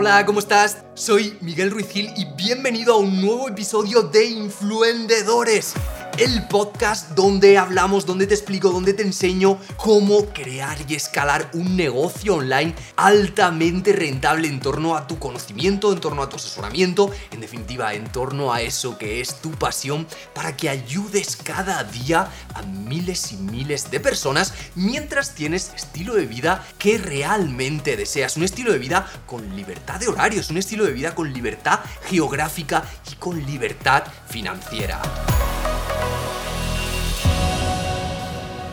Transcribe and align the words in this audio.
Hola, 0.00 0.24
¿cómo 0.24 0.38
estás? 0.38 0.84
Soy 0.94 1.36
Miguel 1.40 1.72
Ruiz 1.72 1.88
Gil 1.88 2.12
y 2.16 2.24
bienvenido 2.36 2.94
a 2.94 2.98
un 2.98 3.20
nuevo 3.20 3.48
episodio 3.48 4.00
de 4.04 4.26
Influendedores 4.26 5.74
el 6.18 6.48
podcast 6.48 7.10
donde 7.10 7.58
hablamos, 7.58 8.04
donde 8.04 8.26
te 8.26 8.34
explico, 8.34 8.70
donde 8.70 8.92
te 8.92 9.04
enseño 9.04 9.58
cómo 9.76 10.26
crear 10.26 10.76
y 10.88 10.96
escalar 10.96 11.48
un 11.54 11.76
negocio 11.76 12.34
online 12.34 12.74
altamente 12.96 13.92
rentable 13.92 14.48
en 14.48 14.58
torno 14.58 14.96
a 14.96 15.06
tu 15.06 15.20
conocimiento, 15.20 15.92
en 15.92 16.00
torno 16.00 16.22
a 16.22 16.28
tu 16.28 16.34
asesoramiento, 16.34 17.12
en 17.30 17.40
definitiva, 17.40 17.94
en 17.94 18.04
torno 18.10 18.52
a 18.52 18.62
eso 18.62 18.98
que 18.98 19.20
es 19.20 19.36
tu 19.36 19.52
pasión, 19.52 20.08
para 20.34 20.56
que 20.56 20.68
ayudes 20.68 21.36
cada 21.36 21.84
día 21.84 22.28
a 22.54 22.62
miles 22.62 23.30
y 23.30 23.36
miles 23.36 23.88
de 23.92 24.00
personas 24.00 24.54
mientras 24.74 25.36
tienes 25.36 25.70
estilo 25.76 26.14
de 26.14 26.26
vida 26.26 26.66
que 26.78 26.98
realmente 26.98 27.96
deseas. 27.96 28.36
Un 28.36 28.42
estilo 28.42 28.72
de 28.72 28.78
vida 28.78 29.08
con 29.24 29.54
libertad 29.54 30.00
de 30.00 30.08
horarios, 30.08 30.50
un 30.50 30.58
estilo 30.58 30.84
de 30.84 30.92
vida 30.92 31.14
con 31.14 31.32
libertad 31.32 31.78
geográfica 32.08 32.82
y 33.08 33.14
con 33.14 33.44
libertad 33.46 34.02
financiera. 34.28 35.00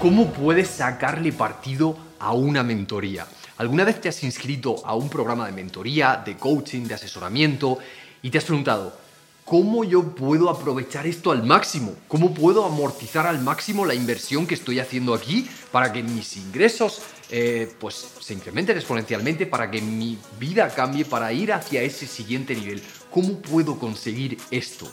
¿Cómo 0.06 0.32
puedes 0.32 0.68
sacarle 0.68 1.34
partido 1.34 1.98
a 2.20 2.32
una 2.32 2.62
mentoría? 2.62 3.26
¿Alguna 3.58 3.84
vez 3.84 4.00
te 4.00 4.10
has 4.10 4.24
inscrito 4.24 4.86
a 4.86 4.94
un 4.94 5.10
programa 5.10 5.48
de 5.48 5.52
mentoría, 5.52 6.22
de 6.24 6.38
coaching, 6.38 6.84
de 6.84 6.94
asesoramiento 6.94 7.80
y 8.22 8.30
te 8.30 8.38
has 8.38 8.44
preguntado, 8.44 8.96
¿cómo 9.46 9.84
yo 9.84 10.04
puedo 10.14 10.52
aprovechar 10.52 11.08
esto 11.08 11.32
al 11.32 11.42
máximo? 11.42 11.96
¿Cómo 12.08 12.36
puedo 12.36 12.66
amortizar 12.66 13.26
al 13.26 13.42
máximo 13.42 13.84
la 13.84 13.96
inversión 13.96 14.46
que 14.46 14.54
estoy 14.54 14.80
haciendo 14.80 15.16
aquí 15.16 15.50
para 15.72 15.92
que 15.92 16.04
mis 16.04 16.38
ingresos 16.38 17.02
eh, 17.32 17.74
pues, 17.80 17.96
se 18.20 18.36
incrementen 18.36 18.78
exponencialmente, 18.78 19.48
para 19.48 19.72
que 19.72 19.82
mi 19.82 20.20
vida 20.40 20.70
cambie, 20.70 21.06
para 21.06 21.34
ir 21.34 21.52
hacia 21.52 21.82
ese 21.82 22.06
siguiente 22.06 22.54
nivel? 22.54 22.84
¿Cómo 23.10 23.40
puedo 23.40 23.80
conseguir 23.80 24.38
esto? 24.52 24.88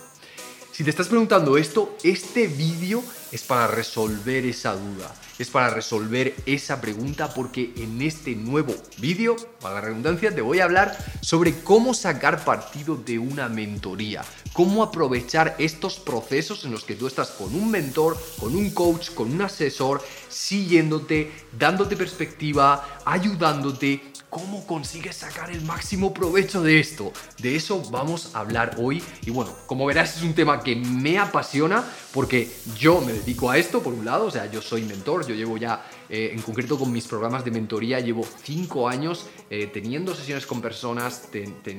Si 0.82 0.84
te 0.84 0.90
estás 0.90 1.06
preguntando 1.06 1.56
esto, 1.56 1.96
este 2.02 2.48
vídeo 2.48 3.04
es 3.30 3.44
para 3.44 3.68
resolver 3.68 4.44
esa 4.44 4.72
duda, 4.72 5.14
es 5.38 5.48
para 5.48 5.70
resolver 5.70 6.34
esa 6.44 6.80
pregunta 6.80 7.32
porque 7.32 7.72
en 7.76 8.02
este 8.02 8.34
nuevo 8.34 8.74
vídeo, 8.98 9.36
para 9.60 9.76
la 9.76 9.80
redundancia, 9.82 10.34
te 10.34 10.40
voy 10.40 10.58
a 10.58 10.64
hablar 10.64 10.98
sobre 11.20 11.60
cómo 11.62 11.94
sacar 11.94 12.44
partido 12.44 12.96
de 12.96 13.20
una 13.20 13.48
mentoría, 13.48 14.24
cómo 14.52 14.82
aprovechar 14.82 15.54
estos 15.60 16.00
procesos 16.00 16.64
en 16.64 16.72
los 16.72 16.82
que 16.82 16.96
tú 16.96 17.06
estás 17.06 17.30
con 17.30 17.54
un 17.54 17.70
mentor, 17.70 18.18
con 18.40 18.56
un 18.56 18.70
coach, 18.70 19.10
con 19.10 19.30
un 19.30 19.42
asesor, 19.42 20.02
siguiéndote, 20.28 21.30
dándote 21.56 21.96
perspectiva, 21.96 22.98
ayudándote 23.04 24.11
¿Cómo 24.32 24.66
consigues 24.66 25.16
sacar 25.16 25.50
el 25.50 25.60
máximo 25.60 26.14
provecho 26.14 26.62
de 26.62 26.80
esto? 26.80 27.12
De 27.36 27.54
eso 27.54 27.82
vamos 27.90 28.34
a 28.34 28.40
hablar 28.40 28.76
hoy. 28.78 29.04
Y 29.26 29.30
bueno, 29.30 29.54
como 29.66 29.84
verás 29.84 30.16
es 30.16 30.22
un 30.22 30.32
tema 30.32 30.62
que 30.62 30.74
me 30.74 31.18
apasiona 31.18 31.84
porque 32.14 32.50
yo 32.78 33.02
me 33.02 33.12
dedico 33.12 33.50
a 33.50 33.58
esto, 33.58 33.82
por 33.82 33.92
un 33.92 34.06
lado, 34.06 34.24
o 34.24 34.30
sea, 34.30 34.50
yo 34.50 34.62
soy 34.62 34.84
mentor, 34.84 35.26
yo 35.26 35.34
llevo 35.34 35.58
ya, 35.58 35.84
eh, 36.08 36.30
en 36.32 36.40
concreto 36.40 36.78
con 36.78 36.90
mis 36.90 37.06
programas 37.06 37.44
de 37.44 37.50
mentoría, 37.50 38.00
llevo 38.00 38.26
cinco 38.42 38.88
años 38.88 39.26
eh, 39.50 39.66
teniendo 39.66 40.14
sesiones 40.14 40.46
con 40.46 40.62
personas, 40.62 41.28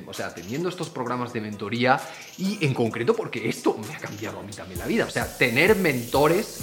o 0.06 0.14
sea, 0.14 0.32
teniendo 0.32 0.68
estos 0.68 0.90
programas 0.90 1.32
de 1.32 1.40
mentoría 1.40 2.00
y 2.38 2.64
en 2.64 2.72
concreto 2.72 3.16
porque 3.16 3.48
esto 3.48 3.76
me 3.84 3.96
ha 3.96 3.98
cambiado 3.98 4.38
a 4.38 4.44
mí 4.44 4.52
también 4.52 4.78
la 4.78 4.86
vida. 4.86 5.06
O 5.06 5.10
sea, 5.10 5.26
tener 5.36 5.74
mentores 5.74 6.60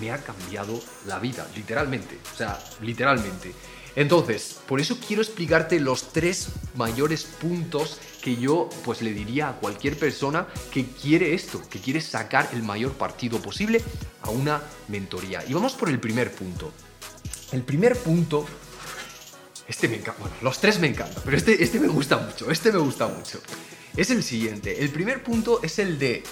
me 0.00 0.12
ha 0.12 0.18
cambiado 0.18 0.80
la 1.06 1.18
vida, 1.18 1.48
literalmente. 1.56 2.16
O 2.32 2.36
sea, 2.36 2.62
literalmente. 2.80 3.52
Entonces, 3.94 4.58
por 4.66 4.80
eso 4.80 4.98
quiero 5.06 5.22
explicarte 5.22 5.78
los 5.78 6.12
tres 6.12 6.48
mayores 6.76 7.24
puntos 7.24 7.98
que 8.22 8.36
yo 8.36 8.70
pues 8.84 9.02
le 9.02 9.12
diría 9.12 9.50
a 9.50 9.56
cualquier 9.56 9.98
persona 9.98 10.46
que 10.72 10.86
quiere 10.86 11.34
esto, 11.34 11.60
que 11.68 11.80
quiere 11.80 12.00
sacar 12.00 12.48
el 12.52 12.62
mayor 12.62 12.92
partido 12.92 13.40
posible 13.42 13.82
a 14.22 14.30
una 14.30 14.62
mentoría. 14.88 15.44
Y 15.46 15.52
vamos 15.52 15.74
por 15.74 15.90
el 15.90 16.00
primer 16.00 16.32
punto. 16.32 16.72
El 17.50 17.62
primer 17.62 17.98
punto, 17.98 18.46
este 19.68 19.88
me 19.88 19.96
encanta, 19.96 20.20
bueno, 20.20 20.36
los 20.40 20.58
tres 20.58 20.78
me 20.78 20.86
encantan, 20.86 21.22
pero 21.22 21.36
este, 21.36 21.62
este 21.62 21.78
me 21.78 21.88
gusta 21.88 22.16
mucho, 22.16 22.50
este 22.50 22.72
me 22.72 22.78
gusta 22.78 23.08
mucho. 23.08 23.40
Es 23.94 24.10
el 24.10 24.22
siguiente, 24.22 24.82
el 24.82 24.88
primer 24.90 25.22
punto 25.22 25.60
es 25.62 25.78
el 25.78 25.98
de, 25.98 26.22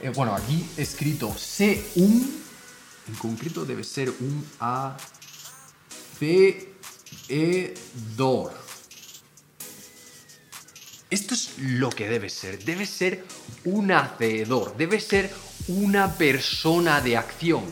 eh, 0.00 0.10
bueno, 0.14 0.34
aquí 0.34 0.66
escrito 0.78 1.34
C 1.36 1.84
un, 1.96 2.42
en 3.06 3.14
concreto 3.16 3.66
debe 3.66 3.84
ser 3.84 4.08
un 4.08 4.46
A, 4.60 4.96
C, 6.18 6.71
Edor. 7.32 8.52
Esto 11.08 11.32
es 11.32 11.58
lo 11.58 11.88
que 11.88 12.06
debe 12.06 12.28
ser. 12.28 12.62
Debe 12.62 12.84
ser 12.84 13.24
un 13.64 13.90
hacedor. 13.90 14.76
Debe 14.76 15.00
ser 15.00 15.32
una 15.68 16.14
persona 16.14 17.00
de 17.00 17.16
acción. 17.16 17.64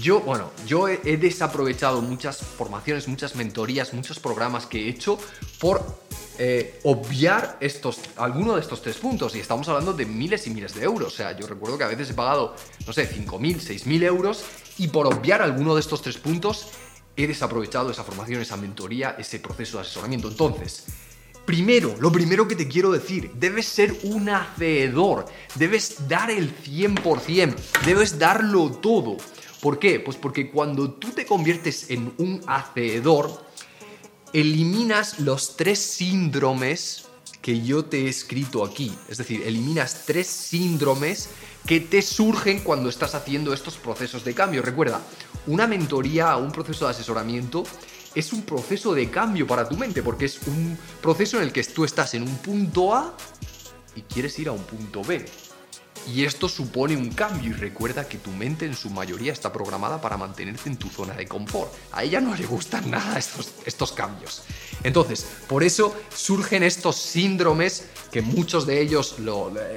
Yo, 0.00 0.20
bueno, 0.20 0.50
yo 0.66 0.88
he, 0.88 1.16
desaprovechado 1.16 2.02
muchas 2.02 2.38
formaciones, 2.38 3.06
muchas 3.06 3.36
mentorías, 3.36 3.94
muchos 3.94 4.18
programas 4.18 4.66
que 4.66 4.86
he 4.86 4.88
hecho 4.88 5.20
por 5.60 5.84
eh, 6.38 6.80
obviar 6.82 7.58
estos, 7.60 8.00
alguno 8.16 8.56
de 8.56 8.60
estos 8.60 8.82
tres 8.82 8.96
puntos. 8.96 9.36
Y 9.36 9.38
estamos 9.38 9.68
hablando 9.68 9.92
de 9.92 10.04
miles 10.04 10.48
y 10.48 10.50
miles 10.50 10.74
de 10.74 10.82
euros. 10.82 11.14
O 11.14 11.16
sea, 11.16 11.38
yo 11.38 11.46
recuerdo 11.46 11.78
que 11.78 11.84
a 11.84 11.88
veces 11.88 12.10
he 12.10 12.14
pagado, 12.14 12.56
no 12.84 12.92
sé, 12.92 13.08
5.000, 13.08 13.60
6.000 13.60 14.02
euros. 14.02 14.44
Y 14.78 14.88
por 14.88 15.06
obviar 15.06 15.42
alguno 15.42 15.76
de 15.76 15.80
estos 15.80 16.02
tres 16.02 16.18
puntos 16.18 16.66
he 17.16 17.26
desaprovechado 17.26 17.90
esa 17.90 18.04
formación, 18.04 18.42
esa 18.42 18.56
mentoría, 18.56 19.16
ese 19.18 19.40
proceso 19.40 19.78
de 19.78 19.82
asesoramiento. 19.82 20.28
Entonces, 20.28 20.84
primero, 21.44 21.94
lo 21.98 22.12
primero 22.12 22.46
que 22.46 22.56
te 22.56 22.68
quiero 22.68 22.92
decir, 22.92 23.32
debes 23.34 23.66
ser 23.66 23.96
un 24.02 24.28
hacedor, 24.28 25.26
debes 25.54 26.08
dar 26.08 26.30
el 26.30 26.54
100%, 26.54 27.54
debes 27.86 28.18
darlo 28.18 28.70
todo. 28.70 29.16
¿Por 29.60 29.78
qué? 29.78 30.00
Pues 30.00 30.16
porque 30.16 30.50
cuando 30.50 30.92
tú 30.92 31.10
te 31.10 31.24
conviertes 31.24 31.90
en 31.90 32.12
un 32.18 32.42
hacedor, 32.46 33.44
eliminas 34.32 35.18
los 35.20 35.56
tres 35.56 35.78
síndromes 35.78 37.06
que 37.40 37.62
yo 37.62 37.84
te 37.84 38.04
he 38.04 38.08
escrito 38.08 38.64
aquí. 38.64 38.92
Es 39.08 39.18
decir, 39.18 39.42
eliminas 39.46 40.02
tres 40.04 40.26
síndromes 40.26 41.30
que 41.66 41.80
te 41.80 42.00
surgen 42.00 42.60
cuando 42.60 42.88
estás 42.88 43.14
haciendo 43.14 43.52
estos 43.52 43.76
procesos 43.76 44.24
de 44.24 44.34
cambio. 44.34 44.62
Recuerda, 44.62 45.00
una 45.48 45.66
mentoría, 45.66 46.36
un 46.36 46.52
proceso 46.52 46.84
de 46.84 46.92
asesoramiento 46.92 47.64
es 48.14 48.32
un 48.32 48.42
proceso 48.42 48.94
de 48.94 49.10
cambio 49.10 49.46
para 49.46 49.68
tu 49.68 49.76
mente, 49.76 50.02
porque 50.02 50.24
es 50.24 50.40
un 50.46 50.78
proceso 51.02 51.36
en 51.36 51.42
el 51.42 51.52
que 51.52 51.62
tú 51.64 51.84
estás 51.84 52.14
en 52.14 52.22
un 52.22 52.36
punto 52.38 52.94
A 52.94 53.14
y 53.94 54.02
quieres 54.02 54.38
ir 54.38 54.48
a 54.48 54.52
un 54.52 54.62
punto 54.62 55.02
B. 55.02 55.26
Y 56.12 56.24
esto 56.24 56.48
supone 56.48 56.96
un 56.96 57.10
cambio 57.10 57.50
y 57.50 57.52
recuerda 57.52 58.08
que 58.08 58.18
tu 58.18 58.30
mente 58.30 58.64
en 58.64 58.74
su 58.74 58.90
mayoría 58.90 59.32
está 59.32 59.52
programada 59.52 60.00
para 60.00 60.16
mantenerte 60.16 60.68
en 60.68 60.76
tu 60.76 60.88
zona 60.88 61.14
de 61.14 61.26
confort. 61.26 61.72
A 61.92 62.04
ella 62.04 62.20
no 62.20 62.34
le 62.34 62.46
gustan 62.46 62.90
nada 62.90 63.18
estos, 63.18 63.50
estos 63.64 63.92
cambios. 63.92 64.42
Entonces, 64.84 65.26
por 65.48 65.64
eso 65.64 65.96
surgen 66.14 66.62
estos 66.62 66.96
síndromes 66.96 67.86
que 68.12 68.22
muchos 68.22 68.66
de 68.66 68.80
ellos, 68.80 69.16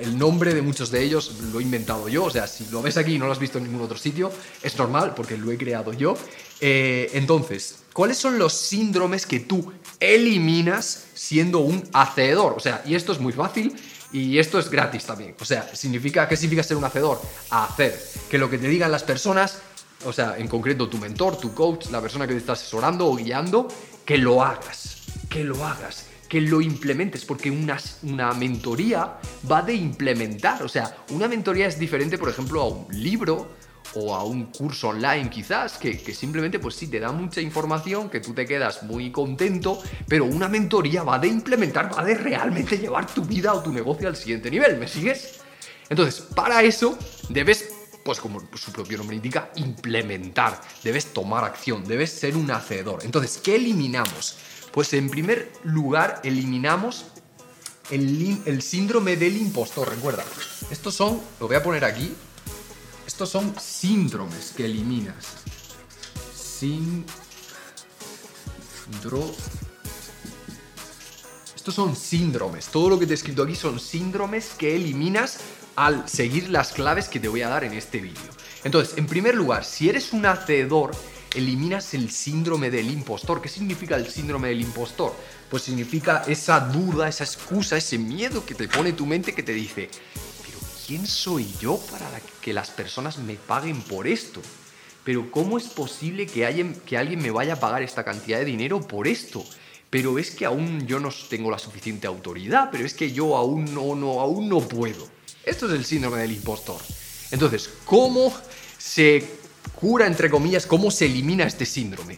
el 0.02 0.18
nombre 0.18 0.54
de 0.54 0.62
muchos 0.62 0.92
de 0.92 1.04
ellos 1.04 1.34
lo 1.52 1.60
he 1.60 1.64
inventado 1.64 2.08
yo. 2.10 2.26
O 2.26 2.30
sea, 2.30 2.48
si 2.48 2.68
lo 2.68 2.82
ves 2.82 2.98
aquí 2.98 3.16
y 3.16 3.20
no 3.20 3.26
lo 3.26 3.32
has 3.32 3.40
visto 3.40 3.58
en 3.58 3.66
ningún 3.66 3.82
otro 3.82 3.98
sitio, 3.98 4.32
es 4.62 4.78
normal 4.78 5.14
porque 5.16 5.36
lo 5.36 5.52
he 5.52 5.58
creado 5.58 5.94
yo. 5.94 6.16
Eh, 6.62 7.10
entonces, 7.14 7.80
¿cuáles 7.94 8.18
son 8.18 8.38
los 8.38 8.54
síndromes 8.54 9.26
que 9.26 9.40
tú 9.40 9.72
eliminas 10.00 11.06
siendo 11.16 11.60
un 11.60 11.84
hacedor? 11.94 12.54
O 12.56 12.60
sea, 12.60 12.84
y 12.86 12.96
esto 12.96 13.12
es 13.12 13.20
muy 13.20 13.34
fácil 13.34 13.76
y 14.12 14.40
esto 14.40 14.60
es 14.60 14.70
gratis 14.70 15.06
también. 15.06 15.36
O 15.40 15.46
sea, 15.46 15.76
significa, 15.76 16.28
¿qué 16.28 16.36
significa 16.36 16.64
ser 16.64 16.78
un 16.78 16.86
hacedor? 16.86 17.22
hacer. 17.50 18.00
Que 18.30 18.38
lo 18.38 18.50
que 18.50 18.58
te 18.58 18.68
digan 18.68 18.92
las 18.92 19.04
personas, 19.04 19.60
o 20.06 20.14
sea, 20.14 20.38
en 20.38 20.48
concreto 20.48 20.90
tu 20.90 20.98
mentor, 20.98 21.38
tu 21.38 21.54
coach, 21.54 21.90
la 21.92 22.02
persona 22.02 22.28
que 22.28 22.34
te 22.34 22.40
está 22.40 22.54
asesorando 22.54 23.08
o 23.08 23.16
guiando, 23.16 23.68
que 24.06 24.18
lo 24.18 24.44
hagas. 24.44 25.06
Que 25.30 25.44
lo 25.44 25.64
hagas. 25.66 26.08
Que 26.28 26.42
lo 26.42 26.62
implementes. 26.62 27.26
Porque 27.26 27.52
una, 27.52 27.78
una 28.04 28.34
mentoría 28.34 29.18
va 29.50 29.62
de 29.62 29.74
implementar. 29.74 30.64
O 30.64 30.70
sea, 30.70 30.98
una 31.12 31.28
mentoría 31.28 31.68
es 31.68 31.78
diferente, 31.78 32.18
por 32.18 32.30
ejemplo, 32.30 32.62
a 32.62 32.68
un 32.68 32.88
libro 32.92 33.52
o 33.96 34.16
a 34.16 34.24
un 34.24 34.46
curso 34.46 34.90
online 34.90 35.30
quizás, 35.30 35.78
que, 35.78 35.98
simplemente 36.14 36.60
pues 36.60 36.76
sí 36.76 36.88
te 36.88 37.00
da 37.00 37.12
mucha 37.12 37.42
información, 37.42 38.10
que 38.10 38.20
tú 38.20 38.34
te 38.34 38.46
quedas 38.46 38.84
muy 38.84 39.12
contento, 39.12 39.82
pero 40.08 40.26
una 40.26 40.48
mentoría 40.48 41.04
va 41.04 41.20
de 41.20 41.28
implementar, 41.28 41.96
va 41.98 42.04
de 42.04 42.16
realmente 42.16 42.78
llevar 42.78 43.08
tu 43.08 43.24
vida 43.24 43.54
o 43.54 43.62
tu 43.62 43.72
negocio 43.72 44.08
al 44.08 44.16
siguiente 44.16 44.52
nivel, 44.52 44.78
¿me 44.78 44.88
sigues? 44.88 45.40
Entonces, 45.90 46.22
para 46.22 46.62
eso 46.62 46.98
debes, 47.30 47.70
pues 48.04 48.20
como 48.20 48.42
su 48.56 48.72
propio 48.72 48.98
nombre 48.98 49.16
indica, 49.16 49.50
implementar, 49.56 50.62
debes 50.84 51.14
tomar 51.14 51.44
acción, 51.44 51.84
debes 51.86 52.12
ser 52.12 52.38
un 52.38 52.52
hacedor. 52.52 53.04
Entonces, 53.04 53.40
¿qué 53.44 53.56
eliminamos? 53.56 54.38
Pues 54.72 54.94
en 54.94 55.10
primer 55.10 55.52
lugar 55.64 56.22
eliminamos 56.24 57.06
el, 57.90 58.40
el 58.46 58.62
síndrome 58.62 59.16
del 59.16 59.36
impostor, 59.38 59.90
recuerda. 59.90 60.24
Estos 60.70 60.94
son, 60.94 61.20
lo 61.40 61.48
voy 61.48 61.56
a 61.56 61.64
poner 61.64 61.84
aquí, 61.84 62.14
estos 63.10 63.30
son 63.30 63.56
síndromes 63.60 64.54
que 64.56 64.66
eliminas. 64.66 65.38
Estos 71.56 71.74
son 71.74 71.96
síndromes. 71.96 72.68
Todo 72.68 72.92
lo 72.92 73.00
que 73.00 73.08
te 73.08 73.14
he 73.14 73.16
escrito 73.16 73.42
aquí 73.42 73.56
son 73.56 73.80
síndromes 73.80 74.52
que 74.60 74.76
eliminas 74.76 75.40
al 75.76 76.08
seguir 76.08 76.50
las 76.52 76.72
claves 76.72 77.10
que 77.10 77.20
te 77.20 77.28
voy 77.28 77.42
a 77.42 77.50
dar 77.50 77.64
en 77.64 77.74
este 77.74 77.98
vídeo. 78.00 78.30
Entonces, 78.64 78.96
en 78.96 79.08
primer 79.08 79.34
lugar, 79.34 79.66
si 79.66 79.90
eres 79.90 80.14
un 80.14 80.28
hacedor, 80.28 80.92
eliminas 81.34 81.96
el 81.96 82.12
síndrome 82.12 82.70
del 82.70 82.92
impostor. 82.92 83.42
¿Qué 83.42 83.50
significa 83.50 83.96
el 83.96 84.08
síndrome 84.08 84.50
del 84.50 84.62
impostor? 84.62 85.16
Pues 85.50 85.64
significa 85.64 86.26
esa 86.28 86.60
duda, 86.60 87.10
esa 87.10 87.24
excusa, 87.24 87.76
ese 87.76 87.98
miedo 87.98 88.46
que 88.46 88.54
te 88.54 88.68
pone 88.68 88.94
tu 88.94 89.08
mente 89.08 89.34
que 89.34 89.42
te 89.42 89.54
dice, 89.54 89.90
¿quién 90.90 91.06
soy 91.06 91.48
yo 91.62 91.78
para 91.92 92.10
que 92.42 92.52
las 92.52 92.72
personas 92.72 93.20
me 93.20 93.36
paguen 93.36 93.84
por 93.84 94.08
esto? 94.08 94.42
Pero 95.04 95.30
¿cómo 95.30 95.60
es 95.60 95.66
posible 95.66 96.26
que, 96.26 96.48
alguien 96.48 97.22
me 97.22 97.30
vaya 97.30 97.54
a 97.54 97.60
pagar 97.60 97.84
esta 97.84 98.04
cantidad 98.04 98.40
de 98.40 98.46
dinero 98.46 98.82
por 98.82 99.08
esto? 99.08 99.46
Pero 99.92 100.18
es 100.18 100.32
que 100.32 100.46
aún 100.46 100.88
yo 100.88 101.00
no 101.00 101.12
tengo 101.30 101.52
la 101.52 101.60
suficiente 101.60 102.08
autoridad, 102.08 102.70
pero 102.72 102.88
es 102.88 102.96
que 102.96 103.12
yo 103.12 103.38
aún 103.38 103.72
no, 103.72 103.94
no, 103.94 104.20
aún 104.20 104.50
no 104.50 104.62
puedo. 104.62 105.08
Esto 105.44 105.68
es 105.68 105.74
el 105.74 105.86
síndrome 105.86 106.22
del 106.22 106.32
impostor. 106.32 106.82
Entonces, 107.30 107.70
¿cómo 107.86 108.34
se 108.80 109.24
cura, 109.76 110.08
entre 110.08 110.28
comillas, 110.28 110.66
cómo 110.66 110.90
se 110.90 111.06
elimina 111.06 111.44
este 111.44 111.68
síndrome? 111.68 112.18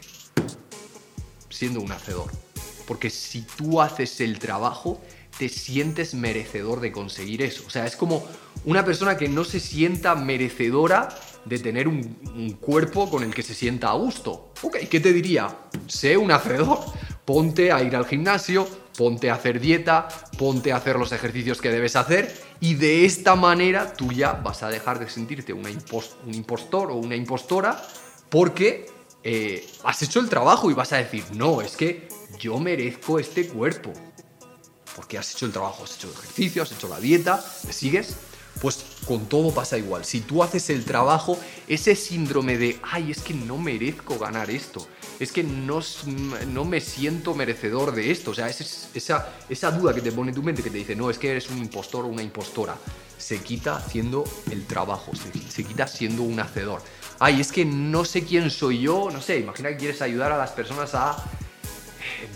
Siendo 1.49 1.81
un 1.81 1.91
hacedor. 1.91 2.31
Porque 2.87 3.09
si 3.09 3.41
tú 3.41 3.81
haces 3.81 4.21
el 4.21 4.39
trabajo, 4.39 5.01
te 5.37 5.49
sientes 5.49 6.13
merecedor 6.13 6.79
de 6.81 6.91
conseguir 6.91 7.41
eso. 7.41 7.63
O 7.65 7.69
sea, 7.69 7.85
es 7.85 7.95
como 7.95 8.23
una 8.65 8.85
persona 8.85 9.17
que 9.17 9.27
no 9.27 9.43
se 9.43 9.59
sienta 9.59 10.15
merecedora 10.15 11.09
de 11.45 11.59
tener 11.59 11.87
un, 11.87 12.57
cuerpo 12.59 13.09
con 13.09 13.23
el 13.23 13.33
que 13.33 13.43
se 13.43 13.53
sienta 13.53 13.89
a 13.89 13.93
gusto. 13.93 14.53
Ok, 14.61 14.77
¿qué 14.89 14.99
te 14.99 15.11
diría? 15.11 15.55
Sé 15.87 16.17
un 16.17 16.31
hacedor. 16.31 16.79
Ponte 17.25 17.71
a 17.71 17.81
ir 17.81 17.95
al 17.95 18.05
gimnasio, 18.05 18.67
ponte 18.97 19.29
a 19.29 19.35
hacer 19.35 19.59
dieta, 19.59 20.07
ponte 20.37 20.71
a 20.71 20.77
hacer 20.77 20.97
los 20.97 21.11
ejercicios 21.11 21.61
que 21.61 21.69
debes 21.69 21.95
hacer 21.95 22.35
y 22.59 22.73
de 22.73 23.05
esta 23.05 23.35
manera 23.35 23.93
tú 23.93 24.11
ya 24.11 24.33
vas 24.33 24.63
a 24.63 24.69
dejar 24.69 24.99
de 24.99 25.07
sentirte 25.09 25.53
una 25.53 25.69
un 25.69 26.33
impostor 26.33 26.91
o 26.91 26.95
una 26.95 27.15
impostora 27.15 27.81
porque 28.29 28.87
eh, 29.23 29.67
has 29.83 30.01
hecho 30.01 30.19
el 30.19 30.29
trabajo 30.29 30.71
y 30.71 30.73
vas 30.73 30.91
a 30.93 30.97
decir, 30.97 31.23
no, 31.33 31.61
es 31.61 31.77
que 31.77 32.09
yo 32.39 32.59
merezco 32.59 33.19
este 33.19 33.47
cuerpo. 33.47 33.93
Porque 34.95 35.17
has 35.17 35.33
hecho 35.33 35.45
el 35.45 35.51
trabajo, 35.53 35.83
has 35.83 35.95
hecho 35.95 36.07
el 36.07 36.13
ejercicio, 36.13 36.63
has 36.63 36.71
hecho 36.71 36.87
la 36.89 36.99
dieta, 36.99 37.43
¿me 37.65 37.71
sigues? 37.71 38.17
Pues 38.61 38.85
con 39.07 39.25
todo 39.25 39.51
pasa 39.51 39.77
igual. 39.77 40.05
Si 40.05 40.21
tú 40.21 40.43
haces 40.43 40.69
el 40.69 40.85
trabajo, 40.85 41.37
ese 41.67 41.95
síndrome 41.95 42.57
de, 42.57 42.79
ay, 42.83 43.11
es 43.11 43.21
que 43.21 43.33
no 43.33 43.57
merezco 43.57 44.19
ganar 44.19 44.51
esto, 44.51 44.87
es 45.19 45.31
que 45.31 45.43
no, 45.43 45.81
no 46.47 46.65
me 46.65 46.79
siento 46.79 47.33
merecedor 47.33 47.93
de 47.93 48.11
esto, 48.11 48.31
o 48.31 48.33
sea, 48.33 48.47
esa, 48.49 49.33
esa 49.49 49.71
duda 49.71 49.93
que 49.95 50.01
te 50.01 50.11
pone 50.11 50.29
en 50.29 50.35
tu 50.35 50.43
mente 50.43 50.61
que 50.61 50.69
te 50.69 50.77
dice, 50.77 50.95
no, 50.95 51.09
es 51.09 51.17
que 51.17 51.31
eres 51.31 51.49
un 51.49 51.57
impostor 51.57 52.05
o 52.05 52.07
una 52.07 52.23
impostora, 52.23 52.77
se 53.17 53.39
quita 53.39 53.77
haciendo 53.77 54.23
el 54.51 54.65
trabajo, 54.65 55.11
se, 55.15 55.51
se 55.51 55.63
quita 55.63 55.87
siendo 55.87 56.23
un 56.23 56.39
hacedor. 56.39 56.81
Ay, 57.19 57.41
es 57.41 57.51
que 57.51 57.65
no 57.65 58.05
sé 58.05 58.23
quién 58.23 58.49
soy 58.49 58.81
yo, 58.81 59.09
no 59.11 59.21
sé, 59.21 59.39
imagina 59.39 59.69
que 59.69 59.77
quieres 59.77 60.01
ayudar 60.01 60.31
a 60.31 60.37
las 60.37 60.51
personas 60.51 60.93
a 60.93 61.23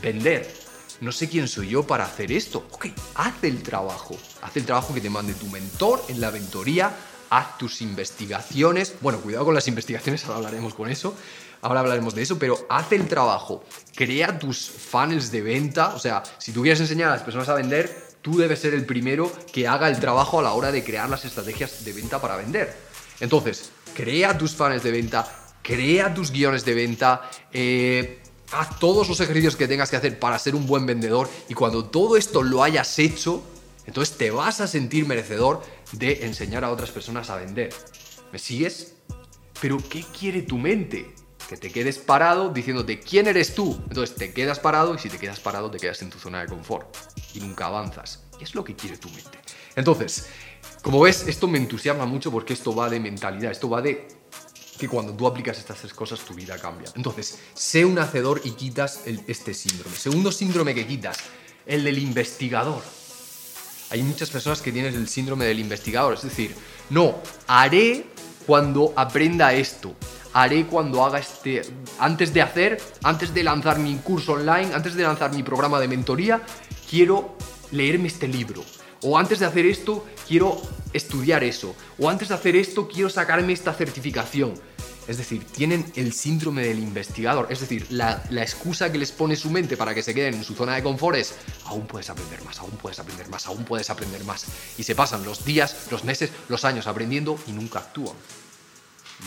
vender 0.01 0.64
no 1.01 1.11
sé 1.11 1.27
quién 1.29 1.47
soy 1.47 1.69
yo 1.69 1.83
para 1.83 2.05
hacer 2.05 2.31
esto. 2.31 2.65
Ok, 2.71 2.87
haz 3.15 3.43
el 3.43 3.61
trabajo. 3.63 4.17
Haz 4.41 4.55
el 4.57 4.65
trabajo 4.65 4.93
que 4.93 5.01
te 5.01 5.09
mande 5.09 5.33
tu 5.33 5.47
mentor 5.47 6.03
en 6.07 6.21
la 6.21 6.31
mentoría. 6.31 6.91
Haz 7.29 7.57
tus 7.57 7.81
investigaciones. 7.81 8.95
Bueno, 9.01 9.19
cuidado 9.19 9.45
con 9.45 9.55
las 9.55 9.67
investigaciones, 9.67 10.23
ahora 10.25 10.37
hablaremos 10.37 10.73
con 10.73 10.89
eso. 10.89 11.15
Ahora 11.61 11.79
hablaremos 11.79 12.13
de 12.13 12.21
eso, 12.21 12.37
pero 12.37 12.65
haz 12.69 12.91
el 12.91 13.07
trabajo. 13.07 13.63
Crea 13.95 14.37
tus 14.37 14.69
funnels 14.69 15.31
de 15.31 15.41
venta. 15.41 15.95
O 15.95 15.99
sea, 15.99 16.23
si 16.37 16.51
tú 16.51 16.61
quieres 16.61 16.79
enseñar 16.79 17.09
a 17.09 17.13
las 17.13 17.23
personas 17.23 17.49
a 17.49 17.55
vender, 17.55 18.05
tú 18.21 18.37
debes 18.37 18.59
ser 18.59 18.73
el 18.73 18.85
primero 18.85 19.31
que 19.51 19.67
haga 19.67 19.89
el 19.89 19.99
trabajo 19.99 20.39
a 20.39 20.43
la 20.43 20.53
hora 20.53 20.71
de 20.71 20.83
crear 20.83 21.09
las 21.09 21.25
estrategias 21.25 21.83
de 21.83 21.93
venta 21.93 22.21
para 22.21 22.37
vender. 22.37 22.75
Entonces, 23.19 23.71
crea 23.95 24.37
tus 24.37 24.55
funnels 24.55 24.83
de 24.83 24.91
venta, 24.91 25.27
crea 25.61 26.13
tus 26.13 26.31
guiones 26.31 26.65
de 26.65 26.73
venta, 26.73 27.29
eh, 27.51 28.21
haz 28.51 28.79
todos 28.79 29.07
los 29.09 29.19
ejercicios 29.19 29.55
que 29.55 29.67
tengas 29.67 29.89
que 29.89 29.97
hacer 29.97 30.19
para 30.19 30.39
ser 30.39 30.55
un 30.55 30.67
buen 30.67 30.85
vendedor 30.85 31.29
y 31.49 31.53
cuando 31.53 31.85
todo 31.85 32.17
esto 32.17 32.43
lo 32.43 32.63
hayas 32.63 32.99
hecho, 32.99 33.43
entonces 33.85 34.17
te 34.17 34.31
vas 34.31 34.61
a 34.61 34.67
sentir 34.67 35.05
merecedor 35.05 35.61
de 35.91 36.25
enseñar 36.25 36.63
a 36.63 36.71
otras 36.71 36.91
personas 36.91 37.29
a 37.29 37.35
vender. 37.35 37.73
¿Me 38.31 38.39
sigues? 38.39 38.93
Pero 39.61 39.77
¿qué 39.89 40.03
quiere 40.17 40.41
tu 40.41 40.57
mente? 40.57 41.13
Que 41.47 41.57
te 41.57 41.71
quedes 41.71 41.99
parado 41.99 42.49
diciéndote 42.49 42.99
quién 42.99 43.27
eres 43.27 43.53
tú. 43.53 43.79
Entonces 43.87 44.15
te 44.15 44.33
quedas 44.33 44.59
parado 44.59 44.95
y 44.95 44.99
si 44.99 45.09
te 45.09 45.17
quedas 45.17 45.39
parado 45.39 45.69
te 45.69 45.77
quedas 45.77 46.01
en 46.01 46.09
tu 46.09 46.17
zona 46.17 46.41
de 46.41 46.47
confort 46.47 46.95
y 47.33 47.39
nunca 47.39 47.67
avanzas. 47.67 48.23
Y 48.39 48.43
es 48.43 48.55
lo 48.55 48.63
que 48.63 48.75
quiere 48.75 48.97
tu 48.97 49.09
mente. 49.09 49.39
Entonces, 49.75 50.27
como 50.81 50.99
ves, 51.01 51.27
esto 51.27 51.47
me 51.47 51.57
entusiasma 51.57 52.05
mucho 52.05 52.31
porque 52.31 52.53
esto 52.53 52.75
va 52.75 52.89
de 52.89 52.99
mentalidad, 52.99 53.51
esto 53.51 53.69
va 53.69 53.81
de 53.81 54.07
que 54.77 54.87
cuando 54.87 55.13
tú 55.13 55.27
aplicas 55.27 55.57
estas 55.57 55.77
tres 55.79 55.93
cosas 55.93 56.19
tu 56.19 56.33
vida 56.33 56.57
cambia. 56.57 56.89
Entonces, 56.95 57.39
sé 57.53 57.85
un 57.85 57.97
hacedor 57.99 58.41
y 58.43 58.51
quitas 58.51 59.01
este 59.05 59.53
síndrome. 59.53 59.95
Segundo 59.95 60.31
síndrome 60.31 60.75
que 60.75 60.85
quitas, 60.85 61.17
el 61.65 61.83
del 61.83 61.97
investigador. 61.99 62.81
Hay 63.89 64.01
muchas 64.01 64.29
personas 64.29 64.61
que 64.61 64.71
tienen 64.71 64.93
el 64.95 65.07
síndrome 65.07 65.45
del 65.45 65.59
investigador, 65.59 66.15
es 66.15 66.23
decir, 66.23 66.55
no, 66.89 67.15
haré 67.47 68.05
cuando 68.45 68.93
aprenda 68.95 69.53
esto, 69.53 69.95
haré 70.33 70.65
cuando 70.65 71.03
haga 71.05 71.19
este, 71.19 71.61
antes 71.99 72.33
de 72.33 72.41
hacer, 72.41 72.81
antes 73.03 73.33
de 73.33 73.43
lanzar 73.43 73.79
mi 73.79 73.95
curso 73.97 74.33
online, 74.33 74.73
antes 74.73 74.95
de 74.95 75.03
lanzar 75.03 75.33
mi 75.33 75.43
programa 75.43 75.79
de 75.79 75.87
mentoría, 75.87 76.41
quiero 76.89 77.37
leerme 77.71 78.07
este 78.07 78.27
libro. 78.27 78.63
O 79.07 79.19
antes 79.19 79.37
de 79.37 79.45
hacer 79.45 79.67
esto, 79.67 80.03
quiero 80.27 80.59
estudiar 80.91 81.43
eso. 81.43 81.75
O 81.99 82.09
antes 82.09 82.29
de 82.29 82.33
hacer 82.33 82.55
esto, 82.55 82.87
quiero 82.87 83.07
sacarme 83.07 83.53
esta 83.53 83.71
certificación. 83.71 84.55
Es 85.07 85.19
decir, 85.19 85.45
tienen 85.45 85.85
el 85.95 86.11
síndrome 86.11 86.63
del 86.65 86.79
investigador. 86.79 87.45
Es 87.51 87.59
decir, 87.59 87.85
la, 87.91 88.23
excusa 88.31 88.91
que 88.91 88.97
les 88.97 89.11
pone 89.11 89.35
su 89.35 89.51
mente 89.51 89.77
para 89.77 89.93
que 89.93 90.01
se 90.01 90.15
queden 90.15 90.33
en 90.33 90.43
su 90.43 90.55
zona 90.55 90.73
de 90.73 90.81
confort 90.81 91.17
es, 91.17 91.35
aún 91.65 91.85
puedes 91.85 92.09
aprender 92.09 92.43
más, 92.43 92.57
aún 92.57 92.71
puedes 92.71 92.97
aprender 92.97 93.29
más, 93.29 93.45
aún 93.45 93.63
puedes 93.63 93.91
aprender 93.91 94.23
más. 94.23 94.47
Y 94.79 94.81
se 94.81 94.95
pasan 94.95 95.23
los 95.23 95.45
días, 95.45 95.87
los 95.91 96.03
meses, 96.03 96.31
los 96.49 96.65
años 96.65 96.87
aprendiendo 96.87 97.37
y 97.45 97.51
nunca 97.51 97.77
actúan. 97.77 98.15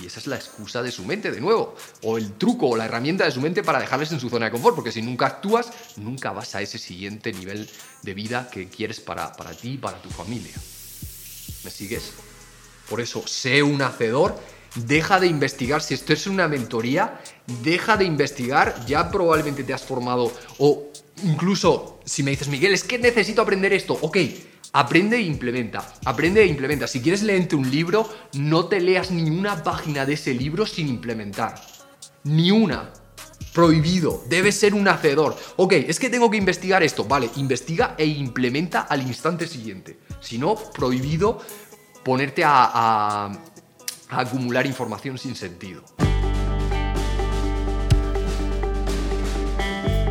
Y 0.02 0.06
esa 0.06 0.20
es 0.20 0.26
la 0.26 0.36
excusa 0.36 0.82
de 0.82 0.92
su 0.92 1.04
mente, 1.04 1.30
de 1.30 1.40
nuevo. 1.40 1.74
O 2.02 2.18
el 2.18 2.32
truco 2.34 2.68
o 2.68 2.76
la 2.76 2.84
herramienta 2.84 3.24
de 3.24 3.30
su 3.30 3.40
mente 3.40 3.62
para 3.62 3.80
dejarles 3.80 4.12
en 4.12 4.20
su 4.20 4.30
zona 4.30 4.46
de 4.46 4.52
confort. 4.52 4.74
Porque 4.74 4.92
si 4.92 5.02
nunca 5.02 5.26
actúas, 5.26 5.72
nunca 5.96 6.32
vas 6.32 6.54
a 6.54 6.62
ese 6.62 6.78
siguiente 6.78 7.32
nivel 7.32 7.68
de 8.02 8.14
vida 8.14 8.48
que 8.50 8.68
quieres 8.68 9.00
para, 9.00 9.32
para 9.32 9.52
ti 9.52 9.72
y 9.72 9.78
para 9.78 10.00
tu 10.00 10.10
familia. 10.10 10.54
¿Me 11.64 11.70
sigues? 11.70 12.12
Por 12.88 13.00
eso, 13.00 13.26
sé 13.26 13.62
un 13.62 13.82
hacedor. 13.82 14.38
Deja 14.74 15.18
de 15.18 15.26
investigar. 15.26 15.82
Si 15.82 15.94
esto 15.94 16.12
es 16.12 16.26
una 16.26 16.46
mentoría, 16.46 17.20
deja 17.62 17.96
de 17.96 18.04
investigar. 18.04 18.84
Ya 18.86 19.10
probablemente 19.10 19.64
te 19.64 19.74
has 19.74 19.82
formado. 19.82 20.32
O 20.58 20.88
incluso 21.24 22.00
si 22.04 22.22
me 22.22 22.30
dices, 22.30 22.48
Miguel, 22.48 22.74
es 22.74 22.84
que 22.84 22.98
necesito 22.98 23.42
aprender 23.42 23.72
esto. 23.72 23.98
Ok, 24.00 24.18
Aprende 24.72 25.16
e 25.16 25.22
implementa, 25.22 25.94
aprende 26.04 26.42
e 26.42 26.46
implementa. 26.46 26.86
Si 26.86 27.00
quieres 27.00 27.22
leerte 27.22 27.56
un 27.56 27.70
libro, 27.70 28.08
no 28.34 28.66
te 28.66 28.80
leas 28.80 29.10
ni 29.10 29.30
una 29.30 29.62
página 29.62 30.04
de 30.04 30.12
ese 30.12 30.34
libro 30.34 30.66
sin 30.66 30.88
implementar. 30.88 31.54
Ni 32.24 32.50
una. 32.50 32.92
Prohibido. 33.54 34.22
Debes 34.28 34.56
ser 34.56 34.74
un 34.74 34.86
hacedor. 34.86 35.36
Ok, 35.56 35.72
es 35.72 35.98
que 35.98 36.10
tengo 36.10 36.30
que 36.30 36.36
investigar 36.36 36.82
esto. 36.82 37.04
Vale, 37.04 37.30
investiga 37.36 37.94
e 37.96 38.04
implementa 38.04 38.82
al 38.82 39.02
instante 39.02 39.46
siguiente. 39.46 40.00
Si 40.20 40.36
no, 40.36 40.54
prohibido 40.54 41.40
ponerte 42.04 42.44
a, 42.44 42.70
a 42.74 43.32
acumular 44.10 44.66
información 44.66 45.16
sin 45.16 45.34
sentido. 45.34 45.82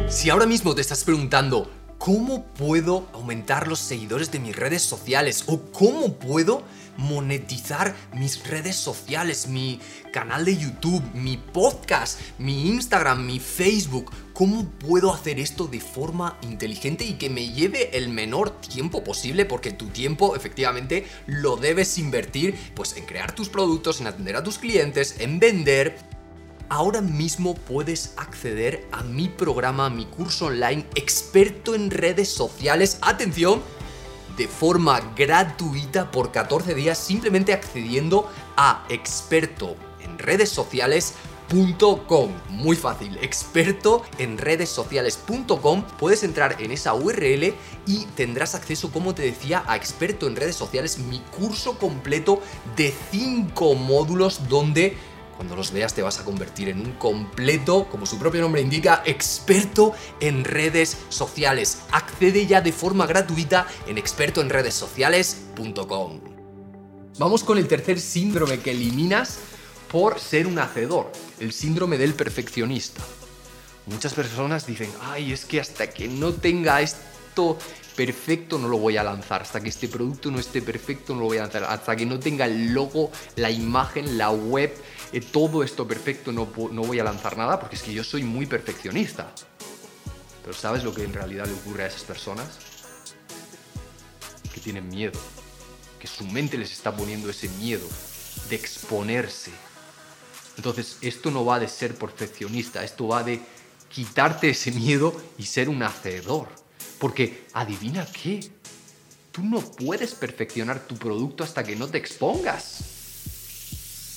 Si 0.10 0.32
ahora 0.32 0.48
mismo 0.48 0.74
te 0.74 0.82
estás 0.82 1.04
preguntando, 1.04 1.70
¿Cómo 1.98 2.46
puedo 2.46 3.08
aumentar 3.13 3.68
los 3.68 3.80
seguidores 3.80 4.32
de 4.32 4.39
mis 4.39 4.56
redes 4.56 4.84
sociales? 4.84 5.44
¿O 5.48 5.60
cómo 5.72 6.13
puedo 6.13 6.63
monetizar 6.96 7.96
mis 8.13 8.48
redes 8.48 8.75
sociales, 8.75 9.48
mi 9.48 9.80
canal 10.13 10.46
de 10.46 10.58
YouTube, 10.58 11.04
mi 11.13 11.38
podcast, 11.38 12.20
mi 12.38 12.70
Instagram, 12.70 13.25
mi 13.25 13.39
Facebook? 13.39 14.12
¿Cómo 14.34 14.70
puedo 14.70 15.12
hacer 15.12 15.39
esto 15.39 15.66
de 15.66 15.80
forma 15.80 16.38
inteligente 16.44 17.04
y 17.04 17.13
que 17.13 17.32
me 17.32 17.50
lleve 17.50 17.98
el 17.98 18.10
menor 18.10 18.62
tiempo 18.62 19.04
posible? 19.04 19.46
Porque 19.46 19.72
tu 19.72 19.88
tiempo 19.88 20.36
efectivamente 20.36 21.08
lo 21.25 21.58
debes 21.58 21.98
invertir 21.98 22.56
pues 22.75 22.96
en 22.96 23.06
crear 23.06 23.34
tus 23.34 23.50
productos, 23.50 24.01
en 24.01 24.08
atender 24.08 24.36
a 24.36 24.44
tus 24.44 24.60
clientes, 24.60 25.16
en 25.20 25.39
vender 25.39 25.98
ahora 26.69 27.01
mismo 27.01 27.55
puedes 27.55 28.13
acceder 28.17 28.88
a 28.91 29.03
mi 29.03 29.29
programa, 29.29 29.86
a 29.86 29.89
mi 29.89 30.05
curso 30.05 30.47
online 30.47 30.86
experto 30.95 31.75
en 31.75 31.91
redes 31.91 32.29
sociales. 32.29 32.97
Atención, 33.01 33.62
de 34.38 34.47
forma 34.47 35.01
gratuita 35.15 36.12
por 36.12 36.31
14 36.31 36.75
días 36.75 36.97
simplemente 36.97 37.53
accediendo 37.53 38.29
a 38.55 38.86
experto 38.89 39.75
en 40.01 40.19
redes 40.19 40.53
Muy 42.50 42.75
fácil, 42.75 43.17
experto 43.21 44.03
en 44.17 44.38
redes 44.38 44.69
sociales.com. 44.69 45.83
Puedes 45.97 46.24
entrar 46.24 46.62
en 46.62 46.71
esa 46.71 46.93
URL 46.93 47.53
y 47.86 48.05
tendrás 48.15 48.53
acceso, 48.53 48.91
como 48.91 49.15
te 49.15 49.24
decía, 49.24 49.63
a 49.65 49.75
experto 49.75 50.27
en 50.27 50.36
redes 50.36 50.55
sociales, 50.55 51.00
mi 51.00 51.19
curso 51.19 51.77
completo 51.79 52.41
de 52.75 52.93
5 53.12 53.75
módulos 53.75 54.50
donde 54.50 54.97
cuando 55.38 55.56
los 55.56 55.72
veas 55.72 55.94
te 55.94 56.01
vas 56.01 56.20
a 56.20 56.25
convertir 56.25 56.67
en 56.67 56.82
un 56.82 56.91
completo, 56.94 57.88
como 57.89 58.06
su 58.06 58.20
propio 58.20 58.41
nombre 58.41 58.62
indica, 58.62 59.01
experto 59.06 59.94
en 60.20 60.44
redes 60.44 60.98
sociales. 61.10 61.84
Accede 61.91 62.48
ya 62.48 62.60
de 62.60 62.74
forma 62.74 63.06
gratuita 63.06 63.65
en 63.88 63.98
expertoenredessociales.com. 63.98 66.38
Vamos 67.20 67.44
con 67.44 67.58
el 67.58 67.67
tercer 67.67 68.00
síndrome 68.00 68.60
que 68.60 68.72
eliminas 68.72 69.39
por 69.91 70.20
ser 70.20 70.48
un 70.48 70.60
hacedor, 70.60 71.12
el 71.39 71.53
síndrome 71.53 71.98
del 71.98 72.13
perfeccionista. 72.13 73.01
Muchas 73.86 74.13
personas 74.13 74.65
dicen, 74.65 74.91
ay, 75.01 75.32
es 75.32 75.46
que 75.46 75.62
hasta 75.62 75.89
que 75.89 76.08
no 76.08 76.34
tenga 76.34 76.82
esto 76.82 77.58
perfecto 77.96 78.60
no 78.60 78.67
lo 78.67 78.77
voy 78.77 78.98
a 78.98 79.03
lanzar, 79.03 79.41
hasta 79.41 79.60
que 79.60 79.70
este 79.70 79.88
producto 79.88 80.29
no 80.29 80.39
esté 80.39 80.62
perfecto 80.62 81.13
no 81.13 81.22
lo 81.22 81.25
voy 81.27 81.38
a 81.38 81.41
lanzar, 81.41 81.63
hasta 81.63 81.96
que 81.96 82.06
no 82.06 82.20
tenga 82.20 82.46
el 82.46 82.74
logo, 82.74 83.12
la 83.36 83.50
imagen, 83.50 84.17
la 84.17 84.29
web, 84.29 84.72
eh, 85.14 85.22
todo 85.22 85.64
esto 85.64 85.88
perfecto 85.88 86.32
no, 86.32 86.50
no 86.72 86.82
voy 86.84 87.00
a 87.00 87.04
lanzar 87.04 87.38
nada 87.38 87.60
porque 87.60 87.76
es 87.76 87.84
que 87.84 87.94
yo 87.94 88.04
soy 88.04 88.24
muy 88.24 88.46
perfeccionista. 88.46 89.32
Pero 90.44 90.58
¿sabes 90.58 90.84
lo 90.84 90.94
que 90.94 91.04
en 91.04 91.14
realidad 91.14 91.46
le 91.46 91.54
ocurre 91.54 91.84
a 91.84 91.88
esas 91.88 92.04
personas? 92.04 92.48
Que 94.54 94.62
tienen 94.62 94.88
miedo, 94.88 95.20
que 96.00 96.08
su 96.08 96.26
mente 96.26 96.58
les 96.58 96.72
está 96.72 96.96
poniendo 96.96 97.30
ese 97.30 97.50
miedo 97.50 97.88
de 98.50 98.56
exponerse. 98.56 99.52
Entonces, 100.56 100.98
esto 101.02 101.32
no 101.32 101.46
va 101.46 101.60
de 101.60 101.68
ser 101.68 101.96
perfeccionista, 101.96 102.84
esto 102.84 103.08
va 103.08 103.24
de 103.24 103.42
quitarte 103.90 104.50
ese 104.50 104.72
miedo 104.72 105.16
y 105.38 105.44
ser 105.44 105.70
un 105.70 105.84
hacedor. 105.84 106.48
Porque, 106.98 107.46
adivina 107.54 108.08
qué, 108.12 108.50
tú 109.32 109.44
no 109.44 109.60
puedes 109.60 110.16
perfeccionar 110.16 110.80
tu 110.88 110.96
producto 110.96 111.44
hasta 111.44 111.64
que 111.64 111.76
no 111.76 111.88
te 111.88 111.98
expongas. 111.98 112.97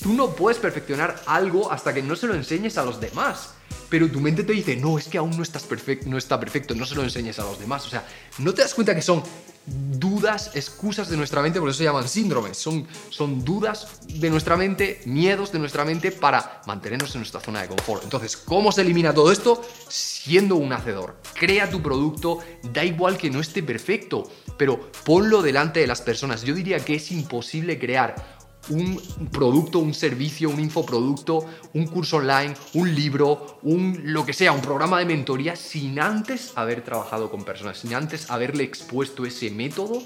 Tú 0.03 0.15
no 0.15 0.31
puedes 0.35 0.59
perfeccionar 0.59 1.23
algo 1.27 1.71
hasta 1.71 1.93
que 1.93 2.03
no 2.03 2.17
se 2.17 2.27
lo 2.27 2.35
enseñes 2.35 2.79
a 2.79 2.85
los 2.85 3.01
demás. 3.01 3.51
Pero 3.89 4.09
tu 4.09 4.21
mente 4.21 4.45
te 4.45 4.53
dice, 4.53 4.77
no, 4.77 4.99
es 4.99 5.09
que 5.09 5.19
aún 5.19 5.37
no, 5.37 5.43
estás 5.43 5.67
no 6.07 6.17
está 6.17 6.39
perfecto, 6.39 6.75
no 6.75 6.87
se 6.87 6.95
lo 6.95 7.03
enseñes 7.03 7.39
a 7.39 7.43
los 7.43 7.59
demás. 7.59 7.87
O 7.87 7.91
sea, 7.91 8.07
no 8.39 8.55
te 8.55 8.63
das 8.63 8.73
cuenta 8.73 8.95
que 8.95 9.03
son 9.03 9.23
dudas, 9.67 10.53
excusas 10.55 11.09
de 11.09 11.17
nuestra 11.17 11.43
mente, 11.43 11.61
por 11.61 11.69
eso 11.69 11.79
se 11.79 11.85
llaman 11.85 12.09
síndromes. 12.09 12.57
Son, 12.57 12.87
son 13.11 13.45
dudas 13.45 14.01
de 14.07 14.31
nuestra 14.31 14.57
mente, 14.57 15.01
miedos 15.05 15.53
de 15.53 15.59
nuestra 15.59 15.85
mente 15.85 16.13
para 16.13 16.63
mantenernos 16.67 17.15
en 17.15 17.21
nuestra 17.21 17.41
zona 17.41 17.63
de 17.63 17.69
confort. 17.69 18.05
Entonces, 18.05 18.37
¿cómo 18.37 18.73
se 18.73 18.83
elimina 18.83 19.13
todo 19.13 19.31
esto? 19.33 19.63
Siendo 19.89 20.57
un 20.57 20.73
hacedor. 20.73 21.17
Crea 21.35 21.69
tu 21.69 21.83
producto, 21.83 22.39
da 22.73 22.85
igual 22.85 23.19
que 23.19 23.31
no 23.31 23.41
esté 23.41 23.63
perfecto, 23.63 24.31
pero 24.57 24.91
ponlo 25.05 25.43
delante 25.43 25.81
de 25.81 25.87
las 25.87 26.01
personas. 26.01 26.43
Yo 26.43 26.55
diría 26.55 26.85
que 26.85 26.95
es 26.95 27.11
imposible 27.11 27.79
crear 27.79 28.40
un 28.71 29.29
producto, 29.31 29.79
un 29.79 29.95
servicio, 29.95 30.49
un 30.49 30.61
infoproducto, 30.61 31.45
un 31.75 31.87
curso 31.87 32.17
online, 32.17 32.55
un 32.75 32.95
libro, 32.95 33.59
un 33.63 34.01
lo 34.05 34.25
que 34.25 34.33
sea, 34.33 34.53
un 34.53 34.61
programa 34.61 34.99
de 34.99 35.05
mentoría, 35.05 35.57
sin 35.57 36.01
antes 36.01 36.53
haber 36.57 36.83
trabajado 36.83 37.31
con 37.31 37.45
personas, 37.45 37.79
sin 37.79 37.95
antes 37.95 38.31
haberle 38.31 38.65
expuesto 38.65 39.27
ese 39.27 39.51
método 39.51 40.03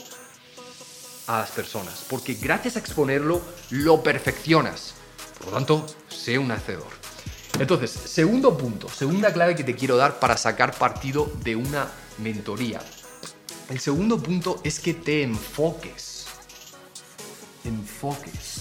a 1.26 1.38
las 1.38 1.50
personas. 1.50 2.04
Porque 2.08 2.34
gracias 2.34 2.76
a 2.76 2.80
exponerlo, 2.80 3.40
lo 3.70 4.02
perfeccionas. 4.02 4.94
Por 5.38 5.48
lo 5.48 5.52
tanto, 5.52 5.86
sé 6.08 6.38
un 6.38 6.50
hacedor. 6.50 7.04
Entonces, 7.58 7.90
segundo 7.90 8.58
punto, 8.58 8.88
segunda 8.88 9.32
clave 9.32 9.54
que 9.54 9.64
te 9.64 9.76
quiero 9.76 9.96
dar 9.96 10.18
para 10.18 10.36
sacar 10.36 10.74
partido 10.76 11.30
de 11.44 11.54
una 11.54 11.88
mentoría. 12.18 12.80
El 13.68 13.78
segundo 13.78 14.20
punto 14.22 14.60
es 14.64 14.80
que 14.80 14.92
te 14.92 15.22
enfoques 15.22 16.14
enfoques. 17.64 18.53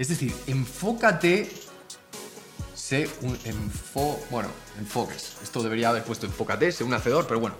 Es 0.00 0.08
decir, 0.08 0.34
enfócate, 0.46 1.50
sé 2.74 3.06
un 3.20 3.38
enfo, 3.44 4.18
bueno, 4.30 4.48
enfoques. 4.78 5.36
Esto 5.42 5.62
debería 5.62 5.90
haber 5.90 6.04
puesto 6.04 6.24
enfócate, 6.24 6.72
sé 6.72 6.84
un 6.84 6.94
hacedor, 6.94 7.26
pero 7.26 7.38
bueno, 7.38 7.56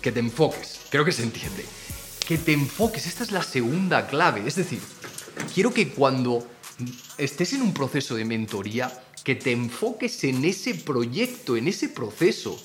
que 0.00 0.10
te 0.10 0.20
enfoques. 0.20 0.80
Creo 0.88 1.04
que 1.04 1.12
se 1.12 1.22
entiende. 1.22 1.66
Que 2.26 2.38
te 2.38 2.54
enfoques, 2.54 3.06
esta 3.06 3.24
es 3.24 3.30
la 3.30 3.42
segunda 3.42 4.06
clave. 4.06 4.42
Es 4.46 4.56
decir, 4.56 4.80
quiero 5.54 5.74
que 5.74 5.90
cuando 5.90 6.48
estés 7.18 7.52
en 7.52 7.60
un 7.60 7.74
proceso 7.74 8.14
de 8.14 8.24
mentoría, 8.24 8.90
que 9.22 9.34
te 9.34 9.52
enfoques 9.52 10.24
en 10.24 10.46
ese 10.46 10.74
proyecto, 10.74 11.58
en 11.58 11.68
ese 11.68 11.90
proceso 11.90 12.58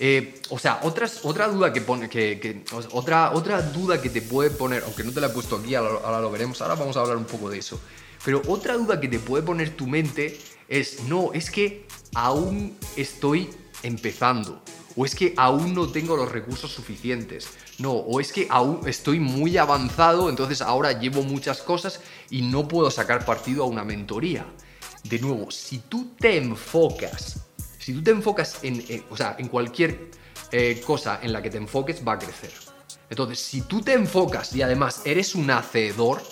eh, 0.00 0.40
o 0.48 0.58
sea, 0.58 0.80
otras, 0.82 1.20
otra 1.24 1.46
duda 1.48 1.72
que 1.72 1.82
pone, 1.82 2.08
que, 2.08 2.64
otra, 2.92 3.32
otra 3.32 3.60
duda 3.60 4.00
que 4.00 4.10
te 4.10 4.22
puede 4.22 4.50
poner, 4.50 4.82
aunque 4.84 5.04
no 5.04 5.12
te 5.12 5.20
la 5.20 5.26
he 5.26 5.30
puesto 5.30 5.56
aquí, 5.56 5.74
ahora, 5.74 6.20
lo 6.20 6.30
veremos, 6.30 6.60
ahora 6.62 6.74
vamos 6.74 6.96
a 6.96 7.00
hablar 7.00 7.18
un 7.18 7.26
poco 7.26 7.50
de 7.50 7.58
eso. 7.58 7.78
Pero 8.24 8.42
otra 8.46 8.74
duda 8.74 9.00
que 9.00 9.08
te 9.08 9.18
puede 9.18 9.42
poner 9.42 9.70
tu 9.70 9.86
mente 9.86 10.38
es, 10.68 11.04
no, 11.04 11.32
es 11.32 11.50
que 11.50 11.86
aún 12.14 12.76
estoy 12.96 13.50
empezando, 13.82 14.62
o 14.96 15.04
es 15.04 15.14
que 15.14 15.34
aún 15.36 15.74
no 15.74 15.88
tengo 15.88 16.16
los 16.16 16.30
recursos 16.30 16.70
suficientes, 16.70 17.48
no, 17.78 17.92
o 17.92 18.20
es 18.20 18.32
que 18.32 18.46
aún 18.48 18.80
estoy 18.86 19.18
muy 19.18 19.56
avanzado, 19.56 20.30
entonces 20.30 20.60
ahora 20.60 20.92
llevo 20.92 21.22
muchas 21.22 21.62
cosas 21.62 22.00
y 22.30 22.42
no 22.42 22.68
puedo 22.68 22.90
sacar 22.90 23.24
partido 23.24 23.64
a 23.64 23.66
una 23.66 23.84
mentoría. 23.84 24.46
De 25.04 25.18
nuevo, 25.18 25.50
si 25.50 25.78
tú 25.78 26.12
te 26.18 26.36
enfocas 26.36 27.42
si 27.82 27.92
tú 27.92 28.02
te 28.02 28.12
enfocas 28.12 28.60
en, 28.62 29.04
o 29.10 29.16
sea, 29.16 29.34
en 29.38 29.48
cualquier 29.48 30.10
eh, 30.52 30.80
cosa 30.86 31.18
en 31.20 31.32
la 31.32 31.42
que 31.42 31.50
te 31.50 31.58
enfoques, 31.58 32.06
va 32.06 32.12
a 32.12 32.18
crecer. 32.18 32.52
Entonces, 33.10 33.40
si 33.40 33.62
tú 33.62 33.82
te 33.82 33.92
enfocas 33.92 34.54
y 34.54 34.62
además 34.62 35.02
eres 35.04 35.34
un 35.34 35.50
hacedor, 35.50 36.22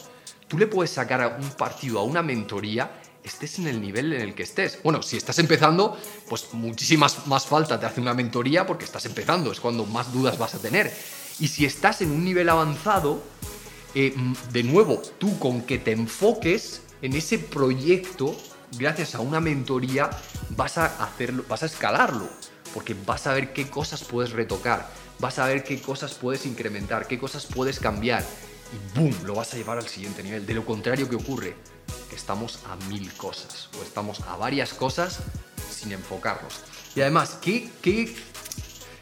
tú 0.50 0.59
le 0.59 0.66
puedes 0.66 0.90
sacar 0.90 1.38
un 1.40 1.50
partido 1.50 2.00
a 2.00 2.02
una 2.02 2.23
mentoría 2.23 2.90
estés 3.23 3.59
en 3.61 3.69
el 3.69 3.80
nivel 3.80 4.12
en 4.12 4.23
el 4.23 4.35
que 4.35 4.42
estés. 4.42 4.80
Bueno, 4.83 5.02
si 5.02 5.16
estás 5.16 5.38
empezando, 5.38 5.97
pues 6.28 6.49
muchísimas 6.52 7.26
más 7.28 7.47
falta 7.47 7.78
te 7.78 7.87
hace 7.87 8.00
una 8.00 8.14
mentoría 8.14 8.66
porque 8.66 8.85
estás 8.85 9.07
empezando, 9.07 9.52
es 9.52 9.61
cuando 9.61 9.87
más 9.87 10.12
dudas 10.12 10.38
vas 10.38 10.54
a 10.54 10.59
tener. 10.59 10.92
Y 11.38 11.49
si 11.49 11.64
estás 11.64 12.00
en 12.00 12.11
un 12.11 12.25
nivel 12.25 12.49
avanzado, 12.49 13.23
eh, 13.95 14.14
de 14.52 14.62
nuevo, 14.62 15.00
tú 15.19 15.38
con 15.38 15.62
que 15.62 15.78
te 15.78 15.92
enfoques 15.92 16.83
en 17.02 17.14
ese 17.14 17.38
proyecto, 17.38 18.37
gracias 18.73 19.14
a 19.14 19.21
una 19.21 19.40
mentoría 19.40 20.11
vas 20.50 20.78
a 20.78 20.87
hacerlo, 21.04 21.45
vas 21.49 21.62
a 21.62 21.66
escalarlo, 21.66 22.28
porque 22.75 22.97
vas 23.07 23.26
a 23.26 23.35
ver 23.35 23.52
qué 23.52 23.69
cosas 23.69 24.02
puedes 24.02 24.33
retocar, 24.33 24.90
vas 25.19 25.38
a 25.38 25.47
ver 25.47 25.62
qué 25.62 25.80
cosas 25.80 26.14
puedes 26.14 26.47
incrementar, 26.47 27.07
qué 27.07 27.19
cosas 27.19 27.47
puedes 27.47 27.78
cambiar 27.78 28.25
y 28.73 28.99
boom, 28.99 29.15
lo 29.25 29.35
vas 29.35 29.53
a 29.55 29.57
llevar 29.57 29.79
al 29.79 29.89
siguiente 29.89 30.23
nivel. 30.23 30.47
De 30.47 30.55
lo 30.55 30.65
contrario, 30.65 31.09
¿qué 31.09 31.17
ocurre? 31.17 31.55
Que 32.09 32.17
estamos 32.17 32.61
a 32.67 32.77
mil 32.89 33.12
cosas 33.15 33.69
o 33.79 33.83
estamos 33.83 34.21
a 34.23 34.37
varias 34.37 34.75
cosas 34.75 35.21
sin 35.71 35.93
enfocarnos. 35.93 36.55
Y 36.95 37.00
además, 37.00 37.39
¿qué, 37.41 37.71
qué, 37.83 38.15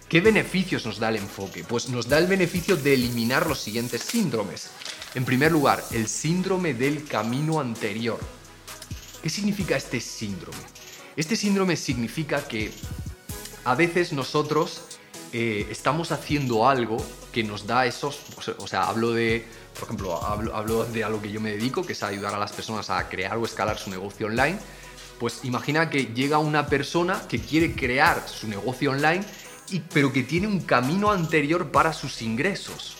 qué 0.09 0.21
beneficios 0.21 0.85
nos 0.87 0.99
da 0.99 1.09
el 1.09 1.17
enfoque? 1.17 1.65
Pues 1.65 1.89
nos 1.89 2.09
da 2.09 2.19
el 2.19 2.27
beneficio 2.27 2.77
de 2.77 2.95
eliminar 2.95 3.47
los 3.47 3.61
siguientes 3.61 4.03
síndromes. 4.03 4.71
En 5.15 5.25
primer 5.25 5.53
lugar, 5.53 5.83
el 5.93 6.07
síndrome 6.07 6.75
del 6.75 7.07
camino 7.07 7.61
anterior. 7.61 8.21
¿Qué 9.23 9.31
significa 9.31 9.77
este 9.77 10.01
síndrome? 10.01 10.59
Este 11.17 11.35
síndrome 11.35 11.77
significa 11.77 12.47
que 12.47 12.71
a 13.65 13.75
veces 13.75 14.13
nosotros 14.13 14.83
eh, 15.33 15.67
estamos 15.71 16.13
haciendo 16.13 16.69
algo 16.69 17.05
que 17.39 17.45
nos 17.45 17.69
da 17.69 17.87
esos, 17.87 18.19
o 18.59 18.67
sea, 18.67 18.89
hablo 18.89 19.13
de, 19.13 19.47
por 19.75 19.85
ejemplo, 19.85 20.21
hablo, 20.25 20.57
hablo 20.57 20.85
de 20.87 21.05
a 21.05 21.09
lo 21.09 21.23
que 21.23 21.31
yo 21.31 21.41
me 21.41 21.53
dedico, 21.53 21.87
que 21.87 21.93
es 21.93 22.03
ayudar 22.03 22.35
a 22.35 22.39
las 22.39 22.51
personas 22.51 22.91
a 22.91 23.09
crear 23.09 23.37
o 23.39 23.45
escalar 23.45 23.79
su 23.79 23.91
negocio 23.91 24.27
online. 24.27 24.59
Pues 25.21 25.45
imagina 25.45 25.89
que 25.89 26.07
llega 26.07 26.39
una 26.39 26.67
persona 26.67 27.23
que 27.29 27.39
quiere 27.39 27.77
crear 27.77 28.29
su 28.29 28.49
negocio 28.49 28.91
online, 28.91 29.25
y, 29.71 29.79
pero 29.79 30.13
que 30.13 30.25
tiene 30.25 30.49
un 30.49 30.63
camino 30.63 31.13
anterior 31.13 31.71
para 31.71 31.93
sus 31.93 32.23
ingresos. 32.23 32.97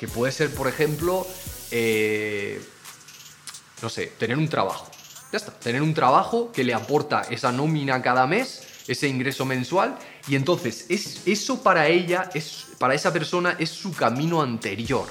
Que 0.00 0.08
puede 0.08 0.32
ser, 0.32 0.52
por 0.52 0.66
ejemplo, 0.66 1.24
eh, 1.70 2.60
no 3.82 3.88
sé, 3.88 4.06
tener 4.18 4.36
un 4.36 4.48
trabajo. 4.48 4.90
Ya 5.30 5.36
está, 5.36 5.52
tener 5.52 5.80
un 5.80 5.94
trabajo 5.94 6.50
que 6.50 6.64
le 6.64 6.74
aporta 6.74 7.22
esa 7.30 7.52
nómina 7.52 8.02
cada 8.02 8.26
mes, 8.26 8.66
ese 8.88 9.06
ingreso 9.06 9.44
mensual, 9.44 9.96
y 10.28 10.34
entonces 10.34 10.86
es, 10.88 11.22
eso 11.26 11.62
para 11.62 11.88
ella, 11.88 12.30
es, 12.34 12.66
para 12.78 12.94
esa 12.94 13.12
persona, 13.12 13.56
es 13.58 13.70
su 13.70 13.92
camino 13.92 14.42
anterior. 14.42 15.06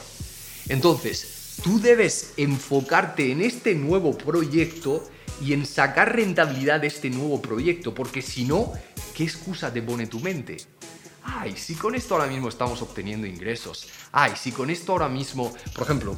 Entonces, 0.67 1.57
tú 1.63 1.79
debes 1.79 2.33
enfocarte 2.37 3.31
en 3.31 3.41
este 3.41 3.75
nuevo 3.75 4.17
proyecto 4.17 5.07
y 5.41 5.53
en 5.53 5.65
sacar 5.65 6.15
rentabilidad 6.15 6.81
de 6.81 6.87
este 6.87 7.09
nuevo 7.09 7.41
proyecto, 7.41 7.93
porque 7.93 8.21
si 8.21 8.45
no, 8.45 8.73
¿qué 9.15 9.23
excusa 9.23 9.71
te 9.71 9.81
pone 9.81 10.07
tu 10.07 10.19
mente? 10.19 10.57
Ay, 11.23 11.55
si 11.57 11.75
con 11.75 11.95
esto 11.95 12.15
ahora 12.15 12.27
mismo 12.27 12.49
estamos 12.49 12.81
obteniendo 12.81 13.25
ingresos. 13.25 13.87
Ay, 14.11 14.33
si 14.35 14.51
con 14.51 14.69
esto 14.69 14.91
ahora 14.91 15.09
mismo, 15.09 15.53
por 15.73 15.83
ejemplo, 15.83 16.17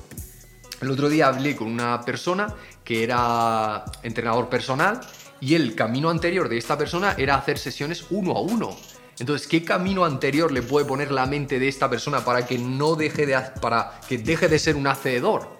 el 0.82 0.92
otro 0.92 1.10
día 1.10 1.28
hablé 1.28 1.56
con 1.56 1.68
una 1.68 2.02
persona 2.02 2.54
que 2.84 3.04
era 3.04 3.86
entrenador 4.04 4.50
personal 4.50 5.02
y 5.40 5.56
el 5.56 5.76
camino 5.76 6.10
anterior 6.10 6.50
de 6.50 6.58
esta 6.58 6.78
persona 6.78 7.16
era 7.18 7.36
hacer 7.36 7.60
sesiones 7.60 8.06
uno 8.10 8.34
a 8.34 8.42
uno. 8.42 8.76
Entonces, 9.20 9.48
¿qué 9.48 9.64
camino 9.64 10.06
anterior 10.06 10.52
le 10.52 10.62
puede 10.62 10.86
poner 10.86 11.12
la 11.12 11.26
mente 11.26 11.60
de 11.60 11.68
esta 11.68 11.90
persona 11.90 12.24
para 12.24 12.46
que 12.46 12.60
no 12.60 12.96
deje 12.96 13.26
de, 13.26 13.40
para 13.62 14.00
que 14.08 14.18
deje 14.18 14.48
de 14.48 14.60
ser 14.60 14.76
un 14.76 14.88
hacedor? 14.88 15.58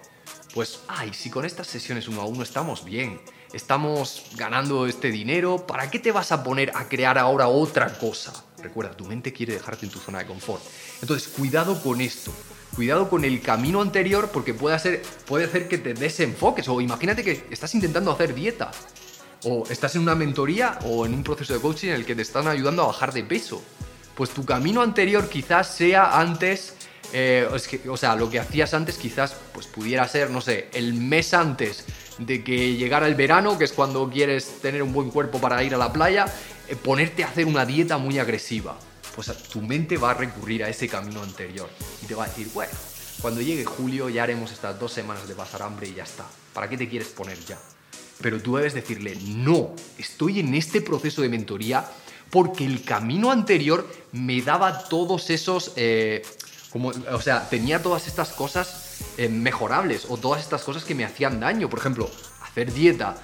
Pues, 0.54 0.80
ay, 0.88 1.14
si 1.14 1.30
con 1.30 1.46
estas 1.46 1.68
sesiones 1.68 2.08
uno 2.08 2.22
a 2.22 2.26
uno 2.26 2.44
estamos 2.44 2.86
bien, 2.86 3.20
estamos 3.54 4.26
ganando 4.36 4.86
este 4.86 5.12
dinero, 5.12 5.66
¿para 5.66 5.90
qué 5.90 6.00
te 6.00 6.12
vas 6.12 6.32
a 6.32 6.44
poner 6.44 6.72
a 6.76 6.88
crear 6.88 7.18
ahora 7.18 7.48
otra 7.48 7.98
cosa? 7.98 8.46
Recuerda, 8.62 8.96
tu 8.96 9.06
mente 9.06 9.34
quiere 9.34 9.54
dejarte 9.54 9.86
en 9.86 9.92
tu 9.92 10.00
zona 10.00 10.20
de 10.20 10.26
confort. 10.26 10.62
Entonces, 11.02 11.28
cuidado 11.28 11.82
con 11.82 12.02
esto. 12.02 12.32
Cuidado 12.76 13.10
con 13.10 13.24
el 13.24 13.42
camino 13.42 13.82
anterior 13.82 14.30
porque 14.32 14.54
puede 14.54 14.76
hacer, 14.76 15.02
puede 15.26 15.46
hacer 15.46 15.68
que 15.68 15.80
te 15.80 15.94
desenfoques. 15.96 16.68
O 16.68 16.80
imagínate 16.80 17.24
que 17.24 17.46
estás 17.50 17.74
intentando 17.74 18.12
hacer 18.12 18.36
dieta. 18.36 18.72
O 19.50 19.64
estás 19.70 19.96
en 19.96 20.02
una 20.02 20.14
mentoría 20.14 20.78
o 20.84 21.06
en 21.06 21.14
un 21.14 21.24
proceso 21.24 21.54
de 21.54 21.62
coaching 21.62 21.88
en 21.88 21.94
el 21.96 22.06
que 22.06 22.16
te 22.16 22.22
están 22.22 22.48
ayudando 22.48 22.84
a 22.84 22.88
bajar 22.88 23.14
de 23.14 23.24
peso. 23.24 23.62
Pues 24.14 24.32
tu 24.32 24.44
camino 24.44 24.82
anterior 24.82 25.30
quizás 25.30 25.74
sea 25.74 26.20
antes 26.20 26.74
eh, 27.14 27.48
o 27.88 27.98
sea, 27.98 28.16
lo 28.16 28.30
que 28.30 28.40
hacías 28.40 28.74
antes 28.74 28.98
quizás 28.98 29.34
pues 29.54 29.66
pudiera 29.68 30.06
ser, 30.10 30.30
no 30.30 30.42
sé, 30.42 30.68
el 30.74 30.94
mes 30.94 31.34
antes 31.34 31.86
de 32.18 32.44
que 32.44 32.76
llegara 32.76 33.08
el 33.08 33.16
verano, 33.16 33.58
que 33.58 33.64
es 33.64 33.72
cuando 33.72 34.10
quieres 34.10 34.60
tener 34.62 34.84
un 34.84 34.92
buen 34.92 35.10
cuerpo 35.10 35.40
para 35.40 35.64
ir 35.64 35.74
a 35.74 35.78
la 35.78 35.94
playa, 35.94 36.26
eh, 36.68 36.76
ponerte 36.76 37.24
a 37.24 37.28
hacer 37.28 37.46
una 37.46 37.66
dieta 37.66 37.98
muy 37.98 38.20
agresiva. 38.20 38.78
Pues 39.16 39.32
tu 39.50 39.62
mente 39.62 39.98
va 39.98 40.12
a 40.12 40.14
recurrir 40.16 40.66
a 40.66 40.70
ese 40.70 40.90
camino 40.90 41.24
anterior 41.24 41.70
y 42.04 42.06
te 42.06 42.14
va 42.14 42.26
a 42.26 42.28
decir, 42.28 42.50
bueno, 42.54 42.74
cuando 43.22 43.42
llegue 43.42 43.64
julio 43.66 44.10
ya 44.10 44.24
haremos 44.24 44.52
estas 44.52 44.78
dos 44.78 44.92
semanas 44.92 45.28
de 45.28 45.34
pasar 45.34 45.62
hambre 45.62 45.88
y 45.88 45.94
ya 45.94 46.04
está. 46.04 46.26
¿Para 46.54 46.68
qué 46.68 46.78
te 46.78 46.90
quieres 46.90 47.08
poner 47.08 47.40
ya? 47.46 47.58
Pero 48.22 48.42
tú 48.42 48.56
debes 48.56 48.74
decirle, 48.74 49.18
no, 49.26 49.76
estoy 49.98 50.40
en 50.40 50.54
este 50.56 50.82
proceso 50.82 51.22
de 51.22 51.30
mentoría 51.30 51.86
porque 52.30 52.66
el 52.66 52.84
camino 52.84 53.32
anterior 53.32 53.88
me 54.12 54.42
daba 54.42 54.88
todos 54.88 55.30
esos... 55.30 55.74
Eh, 55.76 56.24
como, 56.70 56.90
o 56.90 57.22
sea, 57.22 57.48
tenía 57.50 57.82
todas 57.82 58.08
estas 58.08 58.30
cosas 58.30 59.00
eh, 59.18 59.30
mejorables 59.30 60.06
o 60.10 60.18
todas 60.18 60.42
estas 60.42 60.64
cosas 60.64 60.84
que 60.84 60.96
me 60.96 61.06
hacían 61.06 61.40
daño. 61.40 61.70
Por 61.70 61.80
ejemplo, 61.80 62.10
hacer 62.42 62.74
dieta, 62.74 63.16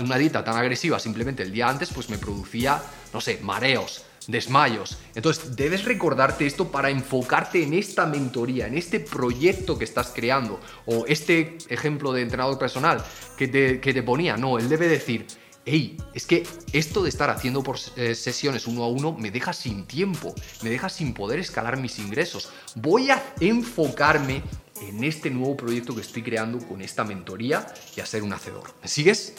una 0.00 0.16
dieta 0.16 0.42
tan 0.42 0.56
agresiva 0.56 0.98
simplemente 0.98 1.42
el 1.42 1.52
día 1.52 1.68
antes, 1.68 1.90
pues 1.92 2.08
me 2.08 2.18
producía, 2.18 2.82
no 3.12 3.20
sé, 3.20 3.40
mareos, 3.42 4.04
desmayos. 4.28 4.98
Entonces, 5.16 5.56
debes 5.56 5.84
recordarte 5.84 6.46
esto 6.46 6.70
para 6.70 6.90
enfocarte 6.90 7.64
en 7.64 7.74
esta 7.74 8.06
mentoría, 8.06 8.68
en 8.68 8.78
este 8.78 9.00
proyecto 9.00 9.76
que 9.76 9.84
estás 9.84 10.12
creando. 10.14 10.60
O 10.86 11.04
este 11.06 11.58
ejemplo 11.68 12.12
de 12.12 12.22
entrenador 12.22 12.58
personal 12.58 13.04
que 13.36 13.48
te, 13.48 13.80
que 13.80 13.92
te 13.92 14.04
ponía. 14.04 14.36
No, 14.36 14.58
él 14.58 14.68
debe 14.68 14.86
decir, 14.86 15.26
hey, 15.64 15.96
es 16.14 16.26
que 16.26 16.46
esto 16.72 17.02
de 17.02 17.08
estar 17.08 17.30
haciendo 17.30 17.62
por 17.62 17.78
eh, 17.96 18.14
sesiones 18.14 18.66
uno 18.66 18.84
a 18.84 18.88
uno 18.88 19.12
me 19.12 19.30
deja 19.30 19.52
sin 19.52 19.86
tiempo, 19.86 20.34
me 20.62 20.70
deja 20.70 20.88
sin 20.88 21.14
poder 21.14 21.38
escalar 21.38 21.78
mis 21.78 21.98
ingresos. 21.98 22.50
Voy 22.74 23.10
a 23.10 23.34
enfocarme 23.40 24.42
en 24.80 25.02
este 25.04 25.30
nuevo 25.30 25.56
proyecto 25.56 25.94
que 25.94 26.02
estoy 26.02 26.22
creando 26.22 26.58
con 26.58 26.82
esta 26.82 27.02
mentoría 27.02 27.66
y 27.96 28.00
a 28.00 28.06
ser 28.06 28.22
un 28.22 28.32
hacedor. 28.32 28.74
¿Me 28.82 28.88
sigues? 28.88 29.34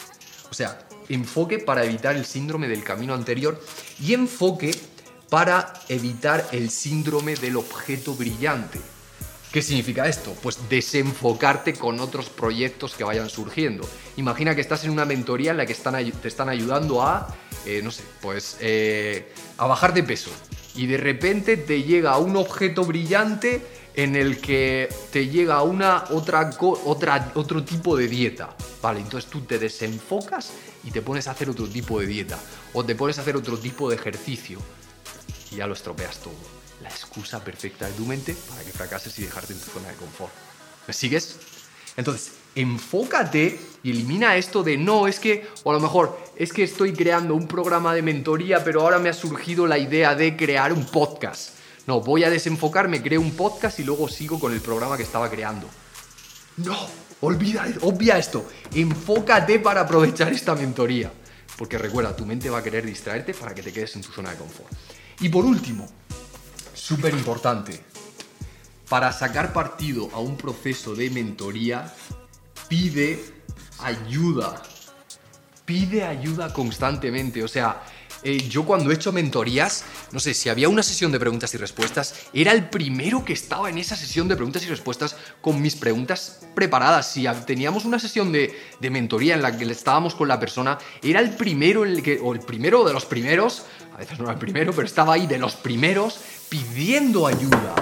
O 0.49 0.53
sea, 0.53 0.79
enfoque 1.09 1.59
para 1.59 1.83
evitar 1.83 2.15
el 2.15 2.25
síndrome 2.25 2.67
del 2.67 2.83
camino 2.83 3.13
anterior 3.13 3.61
y 4.01 4.13
enfoque 4.13 4.71
para 5.29 5.73
evitar 5.89 6.47
el 6.51 6.69
síndrome 6.69 7.35
del 7.35 7.57
objeto 7.57 8.15
brillante. 8.15 8.79
¿Qué 9.51 9.63
significa 9.63 10.07
esto? 10.07 10.35
Pues 10.43 10.69
desenfocarte 10.69 11.73
con 11.73 11.99
otros 11.99 12.29
proyectos 12.29 12.93
que 12.93 13.03
vayan 13.03 13.29
surgiendo. 13.29 13.87
Imagina 14.17 14.53
que 14.53 14.61
estás 14.61 14.83
en 14.83 14.91
una 14.91 15.05
mentoría 15.05 15.51
en 15.51 15.57
la 15.57 15.65
que 15.65 15.73
te 15.73 16.27
están 16.27 16.49
ayudando 16.49 17.01
a, 17.01 17.35
eh, 17.65 17.81
no 17.83 17.89
sé, 17.89 18.03
pues 18.21 18.57
eh, 18.59 19.33
a 19.57 19.65
bajar 19.65 19.95
de 19.95 20.03
peso. 20.03 20.29
Y 20.75 20.85
de 20.85 20.97
repente 20.97 21.57
te 21.57 21.81
llega 21.81 22.17
un 22.19 22.37
objeto 22.37 22.85
brillante 22.85 23.65
en 24.03 24.15
el 24.15 24.39
que 24.39 24.89
te 25.11 25.27
llega 25.27 25.61
una 25.63 26.05
otra, 26.11 26.51
otra 26.59 27.31
otro 27.35 27.63
tipo 27.63 27.97
de 27.97 28.07
dieta. 28.07 28.55
Vale, 28.81 28.99
entonces 28.99 29.29
tú 29.29 29.41
te 29.41 29.59
desenfocas 29.59 30.51
y 30.83 30.91
te 30.91 31.01
pones 31.01 31.27
a 31.27 31.31
hacer 31.31 31.49
otro 31.49 31.67
tipo 31.67 31.99
de 31.99 32.07
dieta. 32.07 32.39
O 32.73 32.83
te 32.83 32.95
pones 32.95 33.17
a 33.17 33.21
hacer 33.21 33.35
otro 33.35 33.57
tipo 33.57 33.89
de 33.89 33.95
ejercicio. 33.95 34.59
Y 35.51 35.57
ya 35.57 35.67
lo 35.67 35.73
estropeas 35.73 36.19
todo 36.19 36.59
la 36.81 36.89
excusa 36.89 37.43
perfecta 37.43 37.87
de 37.87 37.93
tu 37.93 38.05
mente 38.05 38.35
para 38.49 38.63
que 38.63 38.71
fracases 38.71 39.17
y 39.19 39.23
dejarte 39.23 39.53
en 39.53 39.59
tu 39.59 39.69
zona 39.69 39.89
de 39.89 39.95
confort. 39.95 40.31
¿Me 40.87 40.93
sigues? 40.93 41.37
Entonces, 41.97 42.33
enfócate 42.55 43.59
y 43.83 43.91
elimina 43.91 44.35
esto 44.37 44.63
de 44.63 44.77
no, 44.77 45.07
es 45.07 45.19
que, 45.19 45.47
o 45.63 45.71
a 45.71 45.73
lo 45.73 45.79
mejor, 45.79 46.17
es 46.35 46.53
que 46.53 46.63
estoy 46.63 46.93
creando 46.93 47.35
un 47.35 47.47
programa 47.47 47.93
de 47.93 48.01
mentoría, 48.01 48.63
pero 48.63 48.81
ahora 48.81 48.99
me 48.99 49.09
ha 49.09 49.13
surgido 49.13 49.67
la 49.67 49.77
idea 49.77 50.15
de 50.15 50.37
crear 50.37 50.71
un 50.71 50.85
podcast. 50.85 51.58
No, 51.89 52.01
voy 52.01 52.23
a 52.23 52.29
desenfocarme, 52.29 53.01
creo 53.01 53.19
un 53.19 53.31
podcast 53.31 53.79
y 53.79 53.83
luego 53.83 54.07
sigo 54.07 54.39
con 54.39 54.53
el 54.53 54.61
programa 54.61 54.95
que 54.95 55.01
estaba 55.01 55.27
creando. 55.27 55.67
No, 56.57 56.77
olvida, 57.21 57.65
obvia 57.81 58.19
esto. 58.19 58.47
Enfócate 58.75 59.57
para 59.57 59.81
aprovechar 59.81 60.31
esta 60.31 60.53
mentoría. 60.53 61.11
Porque 61.57 61.79
recuerda, 61.79 62.15
tu 62.15 62.27
mente 62.27 62.47
va 62.47 62.59
a 62.59 62.63
querer 62.63 62.85
distraerte 62.85 63.33
para 63.33 63.55
que 63.55 63.63
te 63.63 63.73
quedes 63.73 63.95
en 63.95 64.03
tu 64.03 64.11
zona 64.11 64.29
de 64.29 64.37
confort. 64.37 64.71
Y 65.21 65.29
por 65.29 65.43
último, 65.45 65.89
súper 66.75 67.11
importante. 67.15 67.81
Para 68.87 69.11
sacar 69.11 69.51
partido 69.51 70.11
a 70.13 70.19
un 70.19 70.37
proceso 70.37 70.93
de 70.93 71.09
mentoría, 71.09 71.91
pide 72.67 73.19
ayuda. 73.79 74.61
Pide 75.65 76.03
ayuda 76.03 76.53
constantemente. 76.53 77.43
O 77.43 77.47
sea, 77.47 77.81
eh, 78.23 78.47
yo 78.49 78.65
cuando 78.65 78.91
he 78.91 78.95
hecho 78.95 79.11
mentorías, 79.11 79.83
no 80.11 80.19
sé, 80.19 80.33
si 80.33 80.49
había 80.49 80.69
una 80.69 80.83
sesión 80.83 81.11
de 81.11 81.19
preguntas 81.19 81.53
y 81.53 81.57
respuestas, 81.57 82.15
era 82.33 82.51
el 82.51 82.69
primero 82.69 83.23
que 83.23 83.33
estaba 83.33 83.69
en 83.69 83.77
esa 83.77 83.95
sesión 83.95 84.27
de 84.27 84.35
preguntas 84.35 84.63
y 84.63 84.67
respuestas 84.67 85.15
con 85.41 85.61
mis 85.61 85.75
preguntas 85.75 86.41
preparadas. 86.55 87.11
Si 87.11 87.25
teníamos 87.45 87.85
una 87.85 87.99
sesión 87.99 88.31
de, 88.31 88.57
de 88.79 88.89
mentoría 88.89 89.35
en 89.35 89.41
la 89.41 89.57
que 89.57 89.65
estábamos 89.65 90.15
con 90.15 90.27
la 90.27 90.39
persona, 90.39 90.77
era 91.01 91.19
el 91.19 91.31
primero, 91.31 91.85
en 91.85 91.91
el 91.91 92.03
que, 92.03 92.19
o 92.21 92.33
el 92.33 92.39
primero 92.39 92.83
de 92.83 92.93
los 92.93 93.05
primeros, 93.05 93.63
a 93.93 93.97
veces 93.97 94.17
no 94.17 94.25
era 94.25 94.33
el 94.33 94.39
primero, 94.39 94.73
pero 94.73 94.87
estaba 94.87 95.13
ahí 95.13 95.27
de 95.27 95.37
los 95.37 95.55
primeros 95.55 96.19
pidiendo 96.49 97.27
ayuda, 97.27 97.75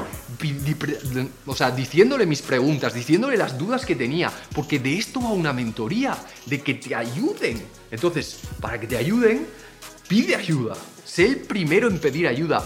o 1.46 1.56
sea, 1.56 1.72
diciéndole 1.72 2.26
mis 2.26 2.42
preguntas, 2.42 2.94
diciéndole 2.94 3.38
las 3.38 3.58
dudas 3.58 3.86
que 3.86 3.96
tenía, 3.96 4.32
porque 4.54 4.78
de 4.78 4.98
esto 4.98 5.22
va 5.22 5.32
una 5.32 5.54
mentoría, 5.54 6.18
de 6.46 6.62
que 6.62 6.74
te 6.74 6.94
ayuden. 6.94 7.64
Entonces, 7.90 8.40
para 8.60 8.80
que 8.80 8.88
te 8.88 8.98
ayuden, 8.98 9.48
pide 10.08 10.36
ayuda, 10.36 10.76
sé 11.06 11.26
el 11.26 11.38
primero 11.38 11.88
en 11.88 12.00
pedir 12.00 12.28
ayuda. 12.28 12.64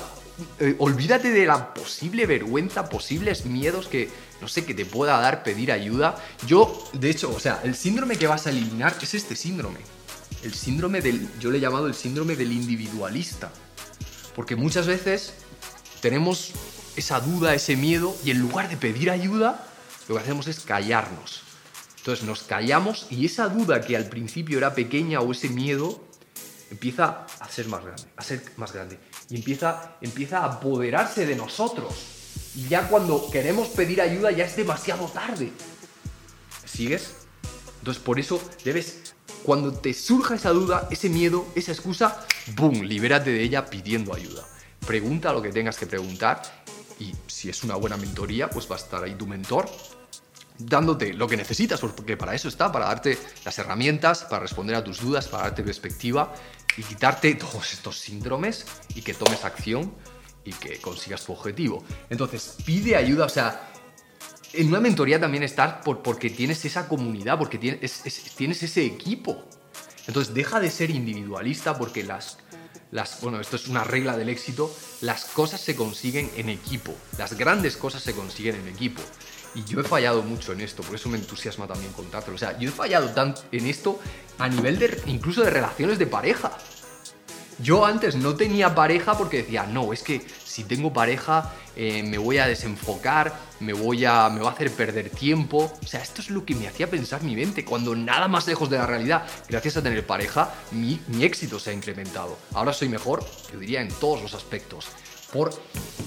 Eh, 0.60 0.76
olvídate 0.80 1.30
de 1.32 1.46
la 1.46 1.74
posible 1.74 2.26
vergüenza, 2.26 2.90
posibles 2.90 3.46
miedos 3.46 3.88
que, 3.88 4.10
no 4.42 4.48
sé, 4.48 4.66
que 4.66 4.74
te 4.74 4.86
pueda 4.86 5.20
dar 5.20 5.44
pedir 5.44 5.72
ayuda. 5.72 6.18
Yo, 6.48 6.90
de 6.94 7.10
hecho, 7.10 7.32
o 7.32 7.40
sea, 7.40 7.62
el 7.64 7.76
síndrome 7.76 8.16
que 8.16 8.28
vas 8.28 8.48
a 8.48 8.50
eliminar 8.50 8.96
es 9.02 9.14
este 9.14 9.36
síndrome. 9.36 9.80
El 10.44 10.54
síndrome 10.54 11.02
del, 11.02 11.28
yo 11.40 11.52
le 11.52 11.60
he 11.60 11.62
llamado 11.62 11.88
el 11.88 11.94
síndrome 11.94 12.36
del 12.36 12.52
individualista. 12.52 13.52
Porque 14.36 14.56
muchas 14.56 14.88
veces 14.88 15.34
tenemos 16.02 16.54
esa 16.96 17.20
duda, 17.20 17.54
ese 17.54 17.76
miedo, 17.76 18.16
y 18.26 18.32
en 18.32 18.40
lugar 18.40 18.70
de 18.70 18.78
pedir 18.78 19.12
ayuda, 19.12 19.68
lo 20.08 20.16
que 20.16 20.22
hacemos 20.22 20.48
es 20.48 20.62
callarnos. 20.62 21.42
Entonces 21.98 22.26
nos 22.26 22.42
callamos 22.42 23.06
y 23.12 23.28
esa 23.28 23.48
duda 23.48 23.82
que 23.82 23.96
al 23.96 24.10
principio 24.10 24.58
era 24.58 24.74
pequeña 24.74 25.22
o 25.22 25.32
ese 25.32 25.50
miedo 25.50 26.04
empieza 26.72 27.28
a 27.40 27.48
ser 27.48 27.68
más 27.68 27.84
grande, 27.84 28.04
a 28.16 28.24
ser 28.24 28.42
más 28.58 28.74
grande. 28.74 28.98
Y 29.30 29.36
empieza, 29.36 29.98
empieza 30.02 30.40
a 30.40 30.46
apoderarse 30.46 31.26
de 31.26 31.36
nosotros. 31.36 31.94
Y 32.56 32.68
ya 32.68 32.88
cuando 32.88 33.30
queremos 33.30 33.68
pedir 33.70 34.02
ayuda 34.02 34.32
ya 34.32 34.46
es 34.46 34.56
demasiado 34.56 35.06
tarde. 35.08 35.52
¿Sigues? 36.66 37.14
Entonces 37.80 38.02
por 38.02 38.20
eso 38.20 38.42
debes, 38.64 39.14
cuando 39.44 39.74
te 39.74 39.94
surja 39.94 40.36
esa 40.36 40.50
duda, 40.50 40.88
ese 40.90 41.10
miedo, 41.10 41.46
esa 41.56 41.72
excusa, 41.72 42.26
¡boom! 42.56 42.82
Libérate 42.82 43.32
de 43.32 43.44
ella 43.44 43.66
pidiendo 43.66 44.16
ayuda 44.16 44.48
pregunta 44.86 45.32
lo 45.32 45.42
que 45.42 45.52
tengas 45.52 45.78
que 45.78 45.88
preguntar 45.88 46.42
y 47.00 47.14
si 47.28 47.50
es 47.50 47.64
una 47.64 47.76
buena 47.76 47.98
mentoría, 47.98 48.50
pues 48.50 48.70
va 48.70 48.76
a 48.76 48.80
estar 48.80 49.04
ahí 49.04 49.16
tu 49.16 49.28
mentor 49.28 49.70
dándote 50.58 51.14
lo 51.14 51.28
que 51.28 51.38
necesitas, 51.38 51.80
porque 51.80 52.18
para 52.18 52.36
eso 52.36 52.48
está, 52.48 52.72
para 52.72 52.86
darte 52.86 53.18
las 53.44 53.58
herramientas, 53.58 54.26
para 54.26 54.42
responder 54.42 54.76
a 54.76 54.84
tus 54.84 55.02
dudas, 55.02 55.28
para 55.28 55.44
darte 55.44 55.64
perspectiva 55.64 56.34
y 56.78 56.84
quitarte 56.84 57.36
todos 57.36 57.74
estos 57.74 57.98
síndromes 57.98 58.66
y 58.96 59.02
que 59.02 59.14
tomes 59.14 59.44
acción 59.44 59.94
y 60.44 60.54
que 60.54 60.80
consigas 60.80 61.26
tu 61.26 61.34
objetivo. 61.34 61.84
Entonces, 62.10 62.58
pide 62.66 62.96
ayuda, 62.96 63.26
o 63.26 63.30
sea, 63.30 63.72
en 64.54 64.68
una 64.68 64.80
mentoría 64.80 65.20
también 65.20 65.44
estás 65.44 65.84
por, 65.84 66.02
porque 66.02 66.30
tienes 66.30 66.64
esa 66.66 66.88
comunidad, 66.88 67.38
porque 67.38 67.58
tienes, 67.58 68.04
tienes 68.36 68.64
ese 68.64 68.86
equipo. 68.86 69.46
Entonces, 70.08 70.34
deja 70.34 70.60
de 70.60 70.70
ser 70.70 70.90
individualista 70.90 71.78
porque 71.78 72.04
las 72.04 72.38
bueno, 73.22 73.40
esto 73.40 73.56
es 73.56 73.68
una 73.68 73.84
regla 73.84 74.18
del 74.18 74.30
éxito, 74.30 74.74
las 75.00 75.26
cosas 75.26 75.62
se 75.62 75.76
consiguen 75.76 76.30
en 76.36 76.50
equipo, 76.50 76.94
las 77.18 77.38
grandes 77.38 77.78
cosas 77.78 78.04
se 78.04 78.14
consiguen 78.14 78.56
en 78.56 78.68
equipo. 78.68 79.02
y 79.54 79.66
yo 79.66 79.82
he 79.82 79.84
fallado 79.84 80.24
mucho 80.24 80.54
en 80.54 80.62
esto, 80.62 80.82
por 80.82 80.96
eso 80.96 81.10
me 81.10 81.18
entusiasma 81.18 81.68
también 81.68 81.92
contártelo. 81.92 82.36
O 82.36 82.38
sea, 82.38 82.58
yo 82.58 82.70
he 82.70 82.72
fallado 82.72 83.10
tanto 83.10 83.44
en 83.52 83.68
esto 83.68 84.00
a 84.42 84.50
nivel 84.50 84.80
de 84.80 85.00
incluso 85.06 85.44
de 85.44 85.52
relaciones 85.52 86.00
de 86.00 86.08
pareja. 86.08 86.52
Yo 87.60 87.86
antes 87.86 88.16
no 88.16 88.36
tenía 88.36 88.74
pareja 88.74 89.16
porque 89.16 89.44
decía, 89.44 89.68
no, 89.68 89.94
es 89.94 90.02
que 90.02 90.26
si 90.44 90.64
tengo 90.64 90.92
pareja 90.92 91.54
eh, 91.76 92.02
me 92.02 92.18
voy 92.18 92.40
a 92.40 92.48
desenfocar, 92.48 93.34
me 93.60 93.72
voy 93.72 94.04
a, 94.04 94.30
me 94.30 94.42
va 94.42 94.50
a 94.50 94.54
hacer 94.54 94.72
perder 94.72 95.12
tiempo. 95.12 95.72
O 95.80 95.86
sea, 95.86 96.02
esto 96.02 96.22
es 96.22 96.32
lo 96.32 96.44
que 96.44 96.56
me 96.56 96.68
hacía 96.68 96.90
pensar 96.90 97.22
mi 97.22 97.36
mente, 97.36 97.64
cuando 97.64 97.96
nada 97.96 98.28
más 98.28 98.48
lejos 98.48 98.68
de 98.72 98.80
la 98.80 98.88
realidad, 98.88 99.28
gracias 99.48 99.78
a 99.78 99.84
tener 99.84 100.08
pareja, 100.08 100.52
mi, 100.72 101.00
mi 101.10 101.24
éxito 101.24 101.60
se 101.60 101.70
ha 101.70 101.74
incrementado. 101.74 102.36
Ahora 102.56 102.74
soy 102.74 102.90
mejor, 102.90 103.24
yo 103.54 103.60
diría, 103.60 103.82
en 103.82 103.90
todos 103.90 104.24
los 104.24 104.34
aspectos. 104.34 104.88
Por, 105.32 105.54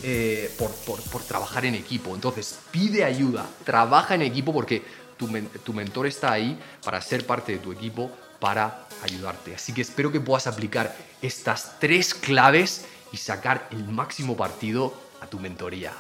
eh, 0.02 0.52
por, 0.58 0.70
por, 0.70 1.00
por, 1.04 1.22
trabajar 1.22 1.64
en 1.64 1.74
equipo. 1.74 2.14
Entonces, 2.14 2.58
pide 2.70 3.04
ayuda, 3.04 3.46
trabaja 3.64 4.14
en 4.14 4.20
equipo 4.20 4.52
porque 4.52 4.82
tu, 5.16 5.28
tu 5.64 5.72
mentor 5.72 6.06
está 6.06 6.32
ahí 6.32 6.58
para 6.84 7.00
ser 7.00 7.24
parte 7.24 7.52
de 7.52 7.58
tu 7.58 7.72
equipo, 7.72 8.10
para 8.44 8.84
ayudarte. 9.02 9.54
Así 9.54 9.72
que 9.72 9.80
espero 9.80 10.12
que 10.12 10.20
puedas 10.20 10.46
aplicar 10.46 10.94
estas 11.22 11.80
tres 11.80 12.12
claves 12.12 12.84
y 13.10 13.16
sacar 13.16 13.66
el 13.70 13.88
máximo 13.88 14.36
partido 14.36 14.92
a 15.22 15.26
tu 15.26 15.40
mentoría. 15.40 15.94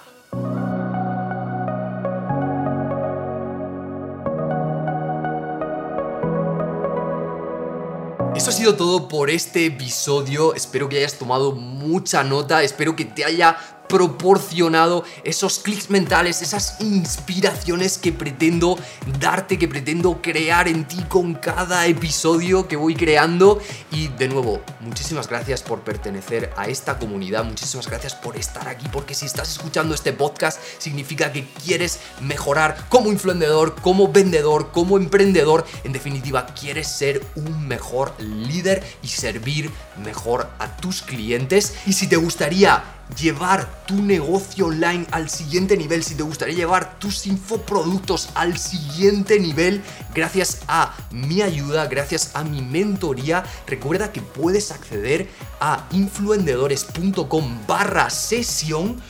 Eso 8.36 8.50
ha 8.50 8.52
sido 8.52 8.74
todo 8.74 9.08
por 9.08 9.30
este 9.30 9.64
episodio. 9.64 10.54
Espero 10.54 10.90
que 10.90 10.98
hayas 10.98 11.14
tomado 11.14 11.52
mucha 11.52 12.24
nota. 12.24 12.62
Espero 12.62 12.94
que 12.94 13.06
te 13.06 13.24
haya 13.24 13.56
proporcionado 13.88 15.04
esos 15.24 15.58
clics 15.58 15.90
mentales, 15.90 16.42
esas 16.42 16.80
inspiraciones 16.80 17.98
que 17.98 18.12
pretendo 18.12 18.78
darte, 19.20 19.58
que 19.58 19.68
pretendo 19.68 20.20
crear 20.20 20.68
en 20.68 20.86
ti 20.86 21.02
con 21.08 21.34
cada 21.34 21.86
episodio 21.86 22.66
que 22.68 22.76
voy 22.76 22.94
creando. 22.94 23.60
Y 23.90 24.08
de 24.08 24.28
nuevo, 24.28 24.60
muchísimas 24.80 25.28
gracias 25.28 25.62
por 25.62 25.80
pertenecer 25.80 26.52
a 26.56 26.66
esta 26.66 26.98
comunidad, 26.98 27.44
muchísimas 27.44 27.88
gracias 27.88 28.14
por 28.14 28.36
estar 28.36 28.68
aquí, 28.68 28.88
porque 28.92 29.14
si 29.14 29.26
estás 29.26 29.50
escuchando 29.50 29.94
este 29.94 30.12
podcast 30.12 30.60
significa 30.78 31.32
que 31.32 31.46
quieres 31.64 32.00
mejorar 32.20 32.86
como 32.88 33.10
influenciador, 33.10 33.74
como 33.76 34.08
vendedor, 34.08 34.70
como 34.72 34.96
emprendedor, 34.96 35.66
en 35.84 35.92
definitiva, 35.92 36.46
quieres 36.46 36.88
ser 36.88 37.24
un 37.36 37.66
mejor 37.66 38.14
líder 38.20 38.82
y 39.02 39.08
servir 39.08 39.70
mejor 40.04 40.48
a 40.58 40.76
tus 40.76 41.02
clientes. 41.02 41.74
Y 41.86 41.92
si 41.92 42.06
te 42.06 42.16
gustaría 42.16 42.82
llevar 43.18 43.84
tu 43.86 44.02
negocio 44.02 44.66
online 44.66 45.06
al 45.10 45.28
siguiente 45.28 45.76
nivel, 45.76 46.02
si 46.02 46.14
te 46.14 46.22
gustaría 46.22 46.54
llevar 46.54 46.98
tus 46.98 47.26
infoproductos 47.26 48.30
al 48.34 48.58
siguiente 48.58 49.38
nivel, 49.38 49.82
gracias 50.14 50.62
a 50.68 50.94
mi 51.10 51.42
ayuda, 51.42 51.86
gracias 51.86 52.30
a 52.34 52.44
mi 52.44 52.62
mentoría, 52.62 53.44
recuerda 53.66 54.12
que 54.12 54.22
puedes 54.22 54.70
acceder 54.70 55.28
a 55.60 55.86
influendedores.com 55.92 57.66
barra 57.66 58.10
sesión 58.10 59.00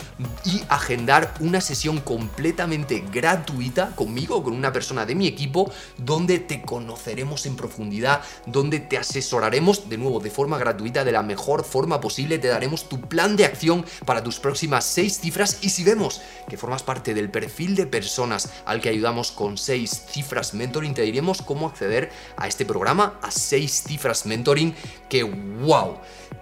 y 0.45 0.63
agendar 0.69 1.35
una 1.41 1.61
sesión 1.61 2.01
completamente 2.01 3.05
gratuita 3.13 3.91
conmigo 3.97 4.43
con 4.43 4.53
una 4.53 4.73
persona 4.73 5.05
de 5.07 5.15
mi 5.15 5.27
equipo 5.27 5.73
donde 5.99 6.39
te 6.39 6.63
conoceremos 6.63 7.47
en 7.47 7.57
profundidad, 7.57 8.23
donde 8.47 8.79
te 8.81 8.97
asesoraremos 8.97 9.89
de 9.89 9.99
nuevo 9.99 10.21
de 10.21 10.31
forma 10.31 10.59
gratuita 10.59 11.05
de 11.05 11.13
la 11.13 11.23
mejor 11.23 11.65
forma 11.65 12.01
posible, 12.01 12.39
te 12.39 12.49
daremos 12.49 12.89
tu 12.89 13.01
plan 13.01 13.37
de 13.37 13.45
acción 13.45 13.85
para 14.05 14.23
tus 14.23 14.39
próximas 14.39 14.85
seis 14.85 15.19
cifras 15.21 15.59
y 15.63 15.71
si 15.71 15.83
vemos 15.83 16.21
que 16.49 16.57
formas 16.57 16.83
parte 16.83 17.15
del 17.15 17.31
perfil 17.31 17.75
de 17.75 17.87
personas 17.87 18.51
al 18.65 18.81
que 18.81 18.89
ayudamos 18.89 19.33
con 19.33 19.59
seis 19.59 20.05
cifras 20.09 20.55
mentoring, 20.55 20.95
te 20.95 21.03
diremos 21.03 21.43
cómo 21.43 21.67
acceder 21.67 22.11
a 22.37 22.47
este 22.47 22.65
programa, 22.65 23.19
a 23.23 23.31
seis 23.31 23.83
cifras 23.87 24.27
mentoring. 24.27 24.75
Que 25.09 25.23
wow 25.23 25.99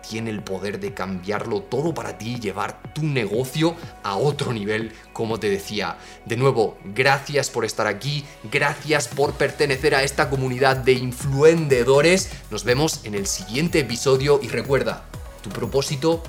tiene 0.08 0.30
el 0.30 0.42
poder 0.42 0.80
de 0.80 0.94
cambiarlo 0.94 1.62
todo 1.62 1.94
para 1.94 2.18
ti 2.18 2.34
y 2.34 2.40
llevar 2.40 2.82
tu 2.94 3.02
negocio 3.02 3.74
a 4.02 4.16
otro 4.16 4.52
nivel, 4.52 4.92
como 5.12 5.38
te 5.38 5.48
decía. 5.48 5.98
De 6.26 6.36
nuevo, 6.36 6.78
gracias 6.84 7.50
por 7.50 7.64
estar 7.64 7.86
aquí, 7.86 8.24
gracias 8.50 9.08
por 9.08 9.34
pertenecer 9.34 9.94
a 9.94 10.02
esta 10.02 10.30
comunidad 10.30 10.76
de 10.76 10.92
influendedores. 10.92 12.30
Nos 12.50 12.64
vemos 12.64 13.04
en 13.04 13.14
el 13.14 13.26
siguiente 13.26 13.80
episodio 13.80 14.40
y 14.42 14.48
recuerda, 14.48 15.04
tu 15.42 15.50
propósito 15.50 16.22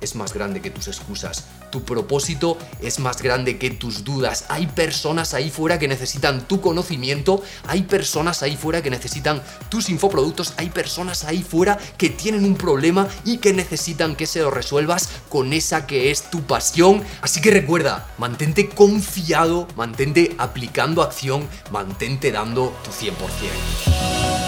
es 0.00 0.14
más 0.14 0.32
grande 0.32 0.60
que 0.60 0.70
tus 0.70 0.88
excusas. 0.88 1.44
Tu 1.70 1.84
propósito 1.84 2.56
es 2.80 2.98
más 2.98 3.22
grande 3.22 3.58
que 3.58 3.70
tus 3.70 4.04
dudas. 4.04 4.46
Hay 4.48 4.66
personas 4.66 5.34
ahí 5.34 5.50
fuera 5.50 5.78
que 5.78 5.88
necesitan 5.88 6.46
tu 6.46 6.60
conocimiento, 6.60 7.42
hay 7.66 7.82
personas 7.82 8.42
ahí 8.42 8.56
fuera 8.56 8.82
que 8.82 8.90
necesitan 8.90 9.42
tus 9.68 9.88
infoproductos, 9.88 10.54
hay 10.56 10.70
personas 10.70 11.24
ahí 11.24 11.42
fuera 11.42 11.78
que 11.96 12.10
tienen 12.10 12.44
un 12.44 12.56
problema 12.56 13.08
y 13.24 13.38
que 13.38 13.52
necesitan 13.52 14.16
que 14.16 14.26
se 14.26 14.40
lo 14.40 14.50
resuelvas 14.50 15.08
con 15.28 15.52
esa 15.52 15.86
que 15.86 16.10
es 16.10 16.30
tu 16.30 16.42
pasión. 16.42 17.02
Así 17.20 17.40
que 17.40 17.50
recuerda, 17.50 18.08
mantente 18.18 18.68
confiado, 18.68 19.68
mantente 19.76 20.34
aplicando 20.38 21.02
acción, 21.02 21.46
mantente 21.70 22.32
dando 22.32 22.74
tu 22.84 22.90
100%. 22.90 24.47